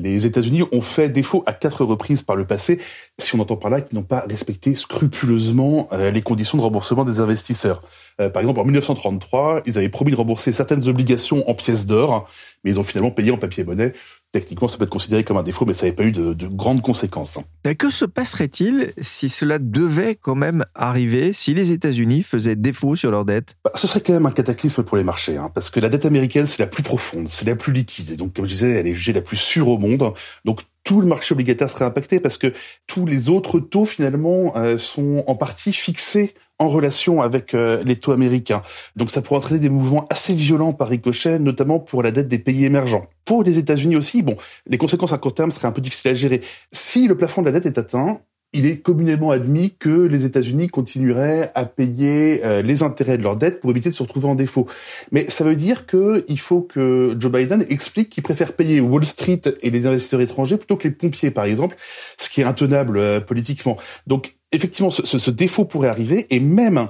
les 0.00 0.26
États-Unis 0.26 0.62
ont 0.72 0.80
fait 0.80 1.08
défaut 1.08 1.42
à 1.46 1.52
quatre 1.52 1.84
reprises 1.84 2.22
par 2.22 2.36
le 2.36 2.46
passé, 2.46 2.80
si 3.18 3.34
on 3.34 3.40
entend 3.40 3.56
par 3.56 3.70
là 3.70 3.80
qu'ils 3.80 3.98
n'ont 3.98 4.04
pas 4.04 4.24
respecté 4.28 4.74
scrupuleusement 4.74 5.88
euh, 5.92 6.10
les 6.10 6.22
conditions 6.22 6.58
de 6.58 6.62
remboursement 6.62 7.04
des 7.04 7.20
investisseurs. 7.20 7.82
Euh, 8.20 8.30
par 8.30 8.40
exemple, 8.42 8.60
en 8.60 8.64
1933, 8.64 9.62
ils 9.66 9.78
avaient 9.78 9.88
promis 9.88 10.10
de 10.12 10.16
rembourser 10.16 10.52
certaines 10.52 10.88
obligations 10.88 11.48
en 11.48 11.54
pièces 11.54 11.86
d'or, 11.86 12.28
mais 12.64 12.70
ils 12.70 12.80
ont 12.80 12.84
finalement 12.84 13.10
payé 13.10 13.30
en 13.30 13.36
papier-monnaie 13.36 13.92
techniquement, 14.32 14.68
ça 14.68 14.76
peut 14.76 14.84
être 14.84 14.90
considéré 14.90 15.24
comme 15.24 15.36
un 15.36 15.42
défaut, 15.42 15.64
mais 15.64 15.74
ça 15.74 15.86
n'avait 15.86 15.96
pas 15.96 16.04
eu 16.04 16.12
de, 16.12 16.46
grandes 16.46 16.82
conséquences. 16.82 17.38
Que 17.78 17.90
se 17.90 18.04
passerait-il 18.04 18.92
si 19.00 19.28
cela 19.28 19.58
devait 19.58 20.14
quand 20.14 20.34
même 20.34 20.64
arriver, 20.74 21.32
si 21.32 21.54
les 21.54 21.72
États-Unis 21.72 22.22
faisaient 22.22 22.56
défaut 22.56 22.96
sur 22.96 23.10
leur 23.10 23.24
dette? 23.24 23.56
Bah, 23.64 23.70
Ce 23.74 23.86
serait 23.86 24.00
quand 24.00 24.12
même 24.12 24.26
un 24.26 24.30
cataclysme 24.30 24.82
pour 24.82 24.96
les 24.96 25.04
marchés, 25.04 25.36
hein, 25.36 25.50
parce 25.54 25.70
que 25.70 25.80
la 25.80 25.88
dette 25.88 26.06
américaine, 26.06 26.46
c'est 26.46 26.60
la 26.60 26.66
plus 26.66 26.82
profonde, 26.82 27.28
c'est 27.28 27.46
la 27.46 27.56
plus 27.56 27.72
liquide, 27.72 28.10
et 28.10 28.16
donc, 28.16 28.34
comme 28.34 28.44
je 28.44 28.50
disais, 28.50 28.70
elle 28.70 28.86
est 28.86 28.94
jugée 28.94 29.12
la 29.12 29.22
plus 29.22 29.36
sûre 29.36 29.68
au 29.68 29.78
monde. 29.78 30.12
Donc, 30.44 30.62
tout 30.88 31.02
le 31.02 31.06
marché 31.06 31.34
obligataire 31.34 31.68
serait 31.68 31.84
impacté 31.84 32.18
parce 32.18 32.38
que 32.38 32.50
tous 32.86 33.04
les 33.04 33.28
autres 33.28 33.60
taux 33.60 33.84
finalement 33.84 34.54
euh, 34.56 34.78
sont 34.78 35.22
en 35.26 35.34
partie 35.34 35.74
fixés 35.74 36.32
en 36.58 36.68
relation 36.68 37.20
avec 37.20 37.52
euh, 37.52 37.82
les 37.84 37.96
taux 37.96 38.12
américains. 38.12 38.62
Donc 38.96 39.10
ça 39.10 39.20
pourrait 39.20 39.36
entraîner 39.36 39.60
des 39.60 39.68
mouvements 39.68 40.06
assez 40.08 40.34
violents 40.34 40.72
par 40.72 40.88
ricochet, 40.88 41.40
notamment 41.40 41.78
pour 41.78 42.02
la 42.02 42.10
dette 42.10 42.26
des 42.26 42.38
pays 42.38 42.64
émergents. 42.64 43.06
Pour 43.26 43.44
les 43.44 43.58
États-Unis 43.58 43.96
aussi, 43.96 44.22
bon, 44.22 44.38
les 44.66 44.78
conséquences 44.78 45.12
à 45.12 45.18
court 45.18 45.34
terme 45.34 45.50
seraient 45.50 45.68
un 45.68 45.72
peu 45.72 45.82
difficiles 45.82 46.10
à 46.10 46.14
gérer. 46.14 46.40
Si 46.72 47.06
le 47.06 47.18
plafond 47.18 47.42
de 47.42 47.50
la 47.50 47.52
dette 47.52 47.66
est 47.66 47.76
atteint, 47.76 48.22
il 48.52 48.64
est 48.64 48.78
communément 48.78 49.30
admis 49.30 49.74
que 49.78 50.06
les 50.06 50.24
États-Unis 50.24 50.68
continueraient 50.68 51.52
à 51.54 51.66
payer 51.66 52.40
euh, 52.44 52.62
les 52.62 52.82
intérêts 52.82 53.18
de 53.18 53.22
leur 53.22 53.36
dette 53.36 53.60
pour 53.60 53.70
éviter 53.70 53.90
de 53.90 53.94
se 53.94 54.02
retrouver 54.02 54.26
en 54.26 54.34
défaut. 54.34 54.66
Mais 55.12 55.28
ça 55.28 55.44
veut 55.44 55.56
dire 55.56 55.86
qu'il 55.86 56.40
faut 56.40 56.62
que 56.62 57.14
Joe 57.18 57.30
Biden 57.30 57.64
explique 57.68 58.08
qu'il 58.08 58.22
préfère 58.22 58.54
payer 58.54 58.80
Wall 58.80 59.04
Street 59.04 59.42
et 59.60 59.70
les 59.70 59.86
investisseurs 59.86 60.22
étrangers 60.22 60.56
plutôt 60.56 60.76
que 60.76 60.88
les 60.88 60.94
pompiers, 60.94 61.30
par 61.30 61.44
exemple, 61.44 61.76
ce 62.16 62.30
qui 62.30 62.40
est 62.40 62.44
intenable 62.44 62.96
euh, 62.96 63.20
politiquement. 63.20 63.76
Donc, 64.06 64.36
effectivement, 64.52 64.90
ce, 64.90 65.30
défaut 65.30 65.66
pourrait 65.66 65.88
arriver, 65.88 66.26
et 66.30 66.40
même 66.40 66.88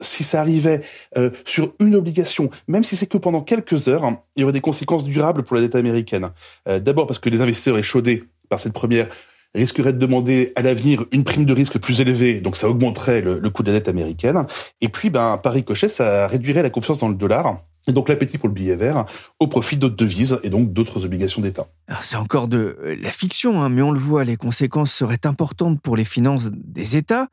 si 0.00 0.24
ça 0.24 0.40
arrivait 0.40 0.80
euh, 1.16 1.30
sur 1.44 1.74
une 1.80 1.94
obligation, 1.94 2.50
même 2.66 2.82
si 2.82 2.96
c'est 2.96 3.06
que 3.06 3.18
pendant 3.18 3.42
quelques 3.42 3.86
heures, 3.86 4.04
il 4.34 4.40
y 4.40 4.44
aurait 4.44 4.52
des 4.52 4.60
conséquences 4.60 5.04
durables 5.04 5.44
pour 5.44 5.54
la 5.54 5.62
dette 5.62 5.76
américaine. 5.76 6.30
D'abord 6.66 7.06
parce 7.06 7.18
que 7.18 7.30
les 7.30 7.40
investisseurs 7.40 7.78
échaudés 7.78 8.24
par 8.48 8.60
cette 8.60 8.72
première 8.72 9.08
risquerait 9.54 9.92
de 9.92 9.98
demander 9.98 10.52
à 10.56 10.62
l'avenir 10.62 11.04
une 11.12 11.24
prime 11.24 11.44
de 11.44 11.52
risque 11.52 11.78
plus 11.78 12.00
élevée, 12.00 12.40
donc 12.40 12.56
ça 12.56 12.68
augmenterait 12.68 13.20
le, 13.20 13.50
coût 13.50 13.62
de 13.62 13.72
la 13.72 13.78
dette 13.78 13.88
américaine. 13.88 14.46
Et 14.80 14.88
puis, 14.88 15.10
ben, 15.10 15.38
par 15.38 15.52
ricochet, 15.52 15.88
ça 15.88 16.26
réduirait 16.26 16.62
la 16.62 16.70
confiance 16.70 16.98
dans 16.98 17.08
le 17.08 17.14
dollar. 17.14 17.58
Et 17.86 17.92
donc 17.92 18.10
l'appétit 18.10 18.36
pour 18.36 18.48
le 18.48 18.54
billet 18.54 18.76
vert 18.76 19.06
au 19.40 19.46
profit 19.46 19.78
d'autres 19.78 19.96
devises 19.96 20.38
et 20.42 20.50
donc 20.50 20.74
d'autres 20.74 21.06
obligations 21.06 21.40
d'État. 21.40 21.66
C'est 22.02 22.16
encore 22.16 22.46
de 22.46 22.76
la 23.00 23.10
fiction, 23.10 23.62
hein, 23.62 23.70
mais 23.70 23.80
on 23.80 23.92
le 23.92 23.98
voit, 23.98 24.24
les 24.24 24.36
conséquences 24.36 24.92
seraient 24.92 25.24
importantes 25.24 25.80
pour 25.80 25.96
les 25.96 26.04
finances 26.04 26.50
des 26.52 26.96
États. 26.96 27.28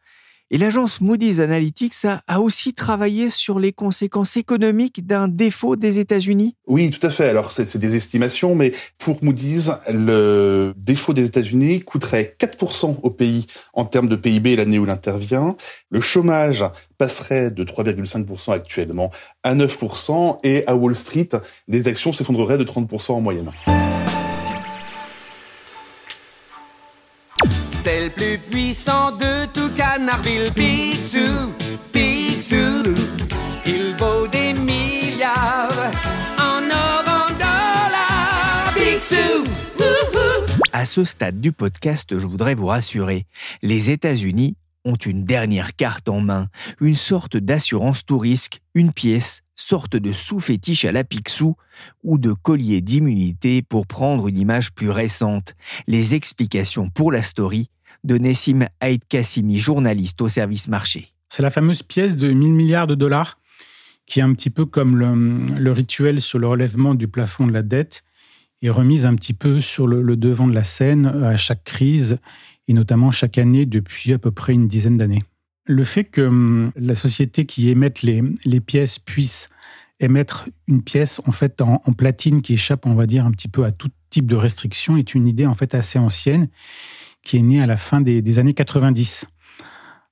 Et 0.51 0.59
l'agence 0.59 1.01
Moody's 1.01 1.39
Analytics 1.39 2.05
a, 2.05 2.39
aussi 2.39 2.73
travaillé 2.73 3.31
sur 3.31 3.57
les 3.57 3.73
conséquences 3.73 4.37
économiques 4.37 5.05
d'un 5.05 5.27
défaut 5.27 5.75
des 5.75 5.97
États-Unis. 5.97 6.55
Oui, 6.67 6.91
tout 6.91 7.05
à 7.05 7.09
fait. 7.09 7.27
Alors, 7.29 7.51
c'est 7.51 7.77
des 7.77 7.95
estimations, 7.95 8.53
mais 8.53 8.71
pour 8.99 9.23
Moody's, 9.23 9.71
le 9.91 10.73
défaut 10.77 11.13
des 11.13 11.25
États-Unis 11.25 11.81
coûterait 11.81 12.35
4% 12.39 12.97
au 13.01 13.09
pays 13.09 13.47
en 13.73 13.85
termes 13.85 14.07
de 14.07 14.15
PIB 14.15 14.55
l'année 14.55 14.77
où 14.77 14.85
il 14.85 14.91
intervient. 14.91 15.55
Le 15.89 15.99
chômage 15.99 16.63
passerait 16.99 17.49
de 17.49 17.63
3,5% 17.63 18.53
actuellement 18.53 19.09
à 19.41 19.55
9%, 19.55 20.39
et 20.43 20.63
à 20.67 20.75
Wall 20.75 20.95
Street, 20.95 21.29
les 21.67 21.87
actions 21.87 22.13
s'effondreraient 22.13 22.57
de 22.57 22.63
30% 22.63 23.13
en 23.13 23.21
moyenne. 23.21 23.51
C'est 27.85 28.05
le 28.05 28.09
plus 28.09 28.39
puissant 28.39 29.11
de 29.11 29.45
tout 29.53 29.69
Canardville, 29.75 30.51
Picsou, 30.55 31.53
Picsou. 31.91 32.95
Il 33.67 33.95
vaut 33.99 34.25
des 34.25 34.53
milliards 34.53 35.91
en 36.39 36.67
or, 36.67 37.03
en 37.05 37.31
dollars, 37.33 38.73
Picsou. 38.73 39.47
À 40.73 40.87
ce 40.87 41.03
stade 41.03 41.39
du 41.39 41.51
podcast, 41.51 42.17
je 42.17 42.25
voudrais 42.25 42.55
vous 42.55 42.65
rassurer, 42.65 43.27
les 43.61 43.91
États-Unis 43.91 44.55
ont 44.83 44.95
une 44.95 45.23
dernière 45.23 45.75
carte 45.75 46.09
en 46.09 46.21
main, 46.21 46.47
une 46.81 46.95
sorte 46.95 47.37
d'assurance 47.37 48.03
tout 48.03 48.17
risque, 48.17 48.61
une 48.73 48.93
pièce, 48.93 49.43
sorte 49.55 49.95
de 49.95 50.11
sous-fétiche 50.11 50.85
à 50.85 50.91
la 50.91 51.03
Picsou 51.03 51.55
ou 52.03 52.17
de 52.17 52.33
collier 52.33 52.81
d'immunité 52.81 53.61
pour 53.61 53.85
prendre 53.85 54.27
une 54.27 54.39
image 54.39 54.71
plus 54.71 54.89
récente. 54.89 55.53
Les 55.85 56.15
explications 56.15 56.89
pour 56.89 57.11
la 57.11 57.21
story 57.21 57.69
de 58.05 58.17
Nessim 58.17 58.67
Haït 58.79 59.01
Kassimi, 59.09 59.57
journaliste 59.57 60.21
au 60.21 60.27
service 60.27 60.67
marché. 60.67 61.09
C'est 61.29 61.43
la 61.43 61.51
fameuse 61.51 61.83
pièce 61.83 62.15
de 62.15 62.31
1000 62.31 62.53
milliards 62.53 62.87
de 62.87 62.95
dollars 62.95 63.37
qui 64.05 64.19
est 64.19 64.23
un 64.23 64.33
petit 64.33 64.51
peu 64.51 64.65
comme 64.65 64.97
le, 64.97 65.71
rituel 65.71 66.21
sur 66.21 66.39
le 66.39 66.47
relèvement 66.47 66.93
du 66.93 67.07
plafond 67.07 67.47
de 67.47 67.53
la 67.53 67.63
dette 67.63 68.03
et 68.61 68.69
remise 68.69 69.05
un 69.05 69.15
petit 69.15 69.33
peu 69.33 69.61
sur 69.61 69.87
le, 69.87 70.15
devant 70.15 70.47
de 70.47 70.53
la 70.53 70.63
scène 70.63 71.07
à 71.07 71.37
chaque 71.37 71.63
crise 71.63 72.17
et 72.67 72.73
notamment 72.73 73.11
chaque 73.11 73.37
année 73.37 73.65
depuis 73.65 74.13
à 74.13 74.19
peu 74.19 74.31
près 74.31 74.53
une 74.53 74.67
dizaine 74.67 74.97
d'années. 74.97 75.23
Le 75.65 75.83
fait 75.83 76.03
que 76.03 76.21
hum, 76.21 76.71
la 76.75 76.93
société 76.93 77.45
qui 77.45 77.69
émette 77.69 78.03
les, 78.03 78.21
pièces 78.61 78.99
puisse 78.99 79.49
émettre 79.99 80.47
une 80.67 80.83
pièce 80.83 81.21
en 81.25 81.31
fait 81.31 81.61
en, 81.61 81.79
platine 81.97 82.43
qui 82.43 82.53
échappe, 82.53 82.85
on 82.85 82.93
va 82.93 83.07
dire, 83.07 83.25
un 83.25 83.31
petit 83.31 83.47
peu 83.47 83.65
à 83.65 83.71
tout 83.71 83.89
type 84.11 84.27
de 84.27 84.35
restriction 84.35 84.97
est 84.97 85.15
une 85.15 85.27
idée 85.27 85.47
en 85.47 85.55
fait 85.55 85.73
assez 85.73 85.97
ancienne 85.97 86.47
qui 87.25 87.37
est 87.37 87.41
née 87.41 87.61
à 87.61 87.65
la 87.65 87.75
fin 87.75 87.99
des, 87.99 88.39
années 88.39 88.53
90. 88.53 89.27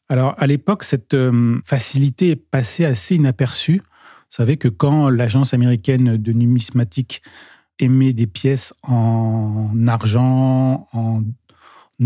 Alors 0.09 0.35
à 0.37 0.47
l'époque, 0.47 0.83
cette 0.83 1.13
euh, 1.13 1.61
facilité 1.63 2.31
est 2.31 2.35
passée 2.35 2.83
assez 2.83 3.15
inaperçue. 3.15 3.77
Vous 3.77 4.37
savez 4.37 4.57
que 4.57 4.67
quand 4.67 5.09
l'agence 5.09 5.53
américaine 5.53 6.17
de 6.17 6.33
numismatique 6.33 7.21
émet 7.79 8.11
des 8.11 8.27
pièces 8.27 8.73
en 8.83 9.71
argent, 9.87 10.87
en 10.91 11.23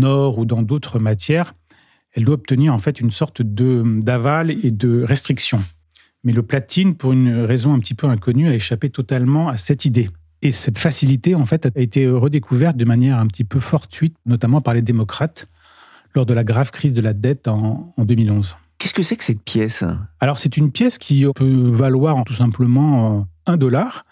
or 0.00 0.38
ou 0.38 0.44
dans 0.44 0.62
d'autres 0.62 0.98
matières, 0.98 1.54
elle 2.12 2.24
doit 2.24 2.34
obtenir 2.34 2.72
en 2.72 2.78
fait 2.78 3.00
une 3.00 3.10
sorte 3.10 3.42
d'aval 3.42 4.50
et 4.50 4.70
de 4.70 5.02
restriction. 5.02 5.62
Mais 6.24 6.32
le 6.32 6.42
platine, 6.42 6.96
pour 6.96 7.12
une 7.12 7.44
raison 7.44 7.72
un 7.74 7.78
petit 7.78 7.94
peu 7.94 8.06
inconnue, 8.06 8.48
a 8.48 8.54
échappé 8.54 8.90
totalement 8.90 9.48
à 9.48 9.56
cette 9.56 9.84
idée. 9.84 10.10
Et 10.42 10.52
cette 10.52 10.78
facilité, 10.78 11.34
en 11.34 11.44
fait, 11.44 11.66
a 11.66 11.70
été 11.74 12.08
redécouverte 12.08 12.76
de 12.76 12.84
manière 12.84 13.18
un 13.18 13.26
petit 13.26 13.44
peu 13.44 13.58
fortuite, 13.58 14.16
notamment 14.24 14.60
par 14.60 14.74
les 14.74 14.82
démocrates, 14.82 15.46
lors 16.14 16.26
de 16.26 16.34
la 16.34 16.44
grave 16.44 16.70
crise 16.70 16.92
de 16.92 17.00
la 17.00 17.12
dette 17.12 17.48
en, 17.48 17.92
2011. 17.98 18.56
Qu'est-ce 18.78 18.94
que 18.94 19.02
c'est 19.02 19.16
que 19.16 19.24
cette 19.24 19.42
pièce? 19.42 19.82
Alors, 20.20 20.38
c'est 20.38 20.56
une 20.56 20.70
pièce 20.70 20.98
qui 20.98 21.26
peut 21.34 21.70
valoir 21.70 22.22
tout 22.24 22.34
simplement 22.34 23.18
euh, 23.18 23.22
un 23.46 23.56
dollar, 23.56 24.06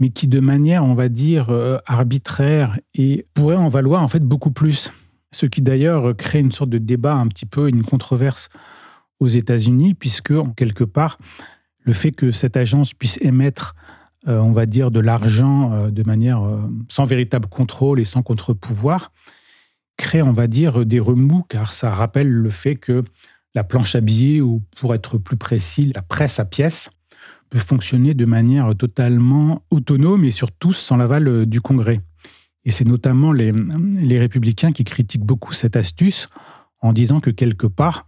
mais 0.00 0.08
qui, 0.08 0.26
de 0.26 0.40
manière, 0.40 0.84
on 0.84 0.94
va 0.94 1.10
dire, 1.10 1.50
euh, 1.50 1.76
arbitraire, 1.86 2.78
et 2.94 3.26
pourrait 3.34 3.56
en 3.56 3.68
valoir 3.68 4.02
en 4.02 4.08
fait 4.08 4.22
beaucoup 4.22 4.50
plus. 4.50 4.90
Ce 5.30 5.44
qui 5.44 5.60
d'ailleurs 5.60 6.16
crée 6.16 6.40
une 6.40 6.52
sorte 6.52 6.70
de 6.70 6.78
débat, 6.78 7.12
un 7.12 7.26
petit 7.26 7.44
peu, 7.44 7.68
une 7.68 7.84
controverse 7.84 8.48
aux 9.20 9.28
États-Unis, 9.28 9.92
puisque, 9.92 10.30
en 10.30 10.50
quelque 10.50 10.84
part, 10.84 11.18
le 11.80 11.92
fait 11.92 12.12
que 12.12 12.30
cette 12.30 12.56
agence 12.56 12.94
puisse 12.94 13.18
émettre, 13.20 13.74
euh, 14.26 14.40
on 14.40 14.50
va 14.50 14.66
dire, 14.66 14.90
de 14.90 14.98
l'argent 14.98 15.72
euh, 15.72 15.90
de 15.90 16.02
manière 16.02 16.42
euh, 16.42 16.60
sans 16.88 17.04
véritable 17.04 17.48
contrôle 17.48 18.00
et 18.00 18.04
sans 18.04 18.22
contre-pouvoir, 18.22 19.12
crée, 19.96 20.22
on 20.22 20.32
va 20.32 20.48
dire, 20.48 20.84
des 20.84 20.98
remous, 20.98 21.44
car 21.48 21.72
ça 21.72 21.94
rappelle 21.94 22.28
le 22.28 22.50
fait 22.50 22.74
que 22.74 23.04
la 23.54 23.62
planche 23.62 23.94
à 23.94 24.00
billets, 24.00 24.40
ou 24.40 24.60
pour 24.76 24.92
être 24.94 25.18
plus 25.18 25.36
précis, 25.36 25.92
la 25.94 26.02
presse 26.02 26.40
à 26.40 26.44
pièces, 26.44 26.90
peut 27.48 27.60
fonctionner 27.60 28.14
de 28.14 28.24
manière 28.24 28.74
totalement 28.74 29.62
autonome 29.70 30.24
et 30.24 30.32
surtout 30.32 30.72
sans 30.72 30.96
l'aval 30.96 31.46
du 31.46 31.60
Congrès. 31.60 32.00
Et 32.64 32.70
c'est 32.72 32.86
notamment 32.86 33.32
les, 33.32 33.52
les 33.52 34.18
républicains 34.18 34.72
qui 34.72 34.84
critiquent 34.84 35.24
beaucoup 35.24 35.52
cette 35.52 35.76
astuce 35.76 36.28
en 36.80 36.92
disant 36.92 37.20
que 37.20 37.30
quelque 37.30 37.66
part, 37.66 38.06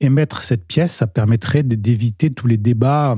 émettre 0.00 0.42
cette 0.42 0.66
pièce, 0.66 0.92
ça 0.92 1.06
permettrait 1.06 1.62
d'éviter 1.62 2.30
tous 2.32 2.46
les 2.46 2.58
débats 2.58 3.16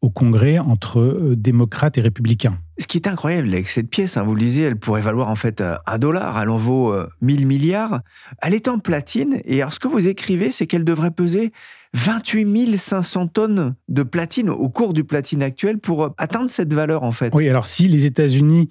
au 0.00 0.10
Congrès 0.10 0.58
entre 0.58 1.00
euh, 1.00 1.34
démocrates 1.36 1.98
et 1.98 2.00
républicains. 2.00 2.58
Ce 2.78 2.86
qui 2.86 2.98
est 2.98 3.08
incroyable 3.08 3.48
avec 3.48 3.68
cette 3.68 3.90
pièce, 3.90 4.16
hein, 4.16 4.22
vous 4.22 4.34
le 4.34 4.40
disiez, 4.40 4.64
elle 4.64 4.78
pourrait 4.78 5.00
valoir 5.00 5.28
en 5.28 5.36
fait 5.36 5.60
euh, 5.60 5.76
un 5.86 5.98
dollar, 5.98 6.40
elle 6.40 6.50
en 6.50 6.56
vaut 6.56 6.94
1000 7.20 7.42
euh, 7.42 7.46
milliards. 7.46 8.00
Elle 8.40 8.54
est 8.54 8.68
en 8.68 8.78
platine, 8.78 9.40
et 9.44 9.60
alors 9.60 9.72
ce 9.72 9.80
que 9.80 9.88
vous 9.88 10.06
écrivez, 10.06 10.52
c'est 10.52 10.66
qu'elle 10.66 10.84
devrait 10.84 11.10
peser 11.10 11.52
28 11.94 12.76
500 12.76 13.28
tonnes 13.28 13.74
de 13.88 14.02
platine 14.04 14.50
au 14.50 14.68
cours 14.68 14.92
du 14.92 15.02
platine 15.02 15.42
actuel 15.42 15.78
pour 15.78 16.14
atteindre 16.18 16.50
cette 16.50 16.72
valeur 16.72 17.02
en 17.02 17.12
fait. 17.12 17.34
Oui, 17.34 17.48
alors 17.48 17.66
si 17.66 17.88
les 17.88 18.04
États-Unis 18.04 18.68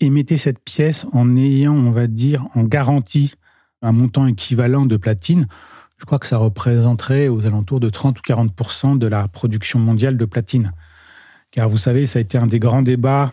émettaient 0.00 0.36
cette 0.36 0.60
pièce 0.60 1.06
en 1.12 1.36
ayant, 1.36 1.74
on 1.74 1.90
va 1.90 2.06
dire, 2.06 2.46
en 2.54 2.62
garantie 2.62 3.34
un 3.82 3.92
montant 3.92 4.26
équivalent 4.26 4.86
de 4.86 4.96
platine, 4.96 5.46
je 5.98 6.04
crois 6.04 6.18
que 6.18 6.26
ça 6.26 6.38
représenterait 6.38 7.28
aux 7.28 7.44
alentours 7.46 7.80
de 7.80 7.90
30 7.90 8.18
ou 8.18 8.22
40% 8.22 8.98
de 8.98 9.06
la 9.06 9.26
production 9.28 9.78
mondiale 9.78 10.16
de 10.16 10.24
platine. 10.24 10.72
Car 11.50 11.68
vous 11.68 11.78
savez, 11.78 12.06
ça 12.06 12.18
a 12.18 12.22
été 12.22 12.38
un 12.38 12.46
des 12.46 12.58
grands 12.58 12.82
débats, 12.82 13.32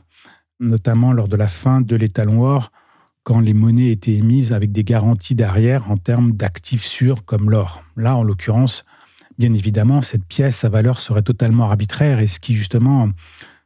notamment 0.60 1.14
lors 1.14 1.28
de 1.28 1.36
la 1.36 1.48
fin 1.48 1.82
de 1.82 1.96
l'étalon 1.96 2.44
or, 2.44 2.72
quand 3.24 3.40
les 3.40 3.54
monnaies 3.54 3.92
étaient 3.92 4.14
émises 4.14 4.54
avec 4.54 4.72
des 4.72 4.84
garanties 4.84 5.36
derrière 5.36 5.90
en 5.92 5.98
termes 5.98 6.32
d'actifs 6.32 6.86
sûrs 6.86 7.26
comme 7.26 7.50
l'or. 7.50 7.84
Là, 7.98 8.16
en 8.16 8.24
l'occurrence, 8.24 8.86
bien 9.38 9.54
évidemment, 9.54 10.02
cette 10.02 10.26
pièce, 10.26 10.58
sa 10.58 10.70
valeur 10.70 11.00
serait 11.00 11.24
totalement 11.24 11.66
arbitraire 11.66 12.20
et 12.20 12.28
ce 12.28 12.40
qui 12.40 12.56
justement 12.56 13.10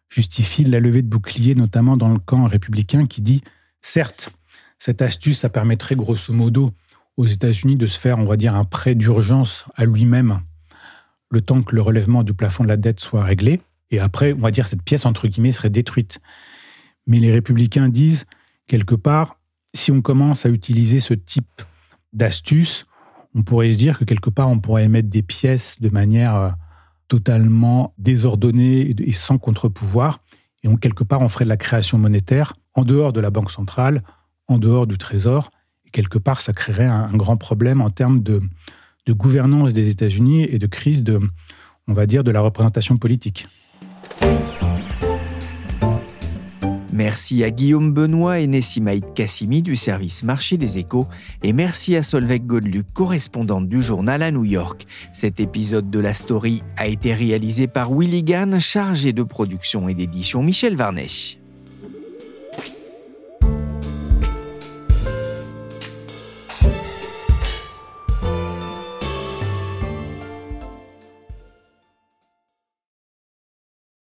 justifie 0.09 0.63
la 0.63 0.79
levée 0.79 1.03
de 1.03 1.09
boucliers, 1.09 1.55
notamment 1.55 1.97
dans 1.97 2.09
le 2.09 2.19
camp 2.19 2.45
républicain 2.47 3.05
qui 3.05 3.21
dit, 3.21 3.43
certes, 3.81 4.31
cette 4.77 5.01
astuce, 5.01 5.39
ça 5.39 5.49
permettrait 5.49 5.95
grosso 5.95 6.33
modo 6.33 6.73
aux 7.19 7.25
États-Unis 7.25 7.75
de 7.75 7.85
se 7.85 7.99
faire, 7.99 8.17
on 8.17 8.23
va 8.23 8.37
dire, 8.37 8.55
un 8.55 8.63
prêt 8.63 8.95
d'urgence 8.95 9.65
à 9.75 9.83
lui-même, 9.83 10.39
le 11.29 11.41
temps 11.41 11.61
que 11.61 11.75
le 11.75 11.81
relèvement 11.81 12.23
du 12.23 12.33
plafond 12.33 12.63
de 12.63 12.69
la 12.69 12.77
dette 12.77 13.01
soit 13.01 13.25
réglé. 13.25 13.59
Et 13.91 13.99
après, 13.99 14.31
on 14.31 14.37
va 14.37 14.51
dire, 14.51 14.67
cette 14.67 14.83
pièce, 14.83 15.05
entre 15.05 15.27
guillemets, 15.27 15.51
serait 15.51 15.69
détruite. 15.69 16.21
Mais 17.07 17.19
les 17.19 17.33
républicains 17.33 17.89
disent, 17.89 18.25
quelque 18.67 18.95
part, 18.95 19.37
si 19.73 19.91
on 19.91 20.01
commence 20.01 20.45
à 20.45 20.49
utiliser 20.49 21.01
ce 21.01 21.13
type 21.13 21.61
d'astuce, 22.13 22.85
on 23.35 23.43
pourrait 23.43 23.73
se 23.73 23.77
dire 23.77 23.99
que 23.99 24.05
quelque 24.05 24.29
part, 24.29 24.49
on 24.49 24.61
pourrait 24.61 24.85
émettre 24.85 25.09
des 25.09 25.21
pièces 25.21 25.81
de 25.81 25.89
manière 25.89 26.35
euh, 26.37 26.49
totalement 27.09 27.93
désordonnée 27.97 28.95
et 28.97 29.11
sans 29.11 29.37
contre-pouvoir. 29.37 30.21
Et 30.63 30.69
on, 30.69 30.77
quelque 30.77 31.03
part, 31.03 31.19
on 31.19 31.27
ferait 31.27 31.43
de 31.43 31.49
la 31.49 31.57
création 31.57 31.97
monétaire 31.97 32.53
en 32.75 32.85
dehors 32.85 33.11
de 33.11 33.19
la 33.19 33.29
Banque 33.29 33.51
centrale, 33.51 34.03
en 34.47 34.57
dehors 34.57 34.87
du 34.87 34.97
Trésor, 34.97 35.51
quelque 35.91 36.17
part, 36.17 36.41
ça 36.41 36.53
créerait 36.53 36.85
un, 36.85 37.11
grand 37.13 37.37
problème 37.37 37.81
en 37.81 37.89
termes 37.89 38.21
de, 38.21 38.41
gouvernance 39.09 39.73
des 39.73 39.89
États-Unis 39.89 40.43
et 40.43 40.59
de 40.59 40.67
crise 40.67 41.03
de, 41.03 41.19
on 41.87 41.93
va 41.93 42.05
dire, 42.05 42.23
de 42.23 42.29
la 42.29 42.41
représentation 42.41 42.97
politique. 42.97 43.47
Merci 46.93 47.43
à 47.45 47.49
Guillaume 47.49 47.93
Benoît 47.93 48.39
et 48.39 48.45
Nessimaïd 48.45 49.13
Kassimi 49.15 49.61
du 49.61 49.75
service 49.77 50.21
Marché 50.21 50.57
des 50.57 50.77
Échos 50.77 51.07
et 51.43 51.53
merci 51.53 51.95
à 51.95 52.03
Solveig 52.03 52.41
Godluc, 52.45 52.85
correspondante 52.93 53.69
du 53.69 53.81
journal 53.81 54.21
à 54.21 54.31
New 54.31 54.43
York. 54.43 54.85
Cet 55.13 55.39
épisode 55.39 55.89
de 55.89 55.99
la 55.99 56.13
story 56.13 56.61
a 56.77 56.87
été 56.87 57.13
réalisé 57.13 57.67
par 57.67 57.91
Willy 57.91 58.23
Gann, 58.23 58.59
chargé 58.59 59.13
de 59.13 59.23
production 59.23 59.87
et 59.87 59.93
d'édition 59.93 60.43
Michel 60.43 60.75
Varnèche. 60.75 61.38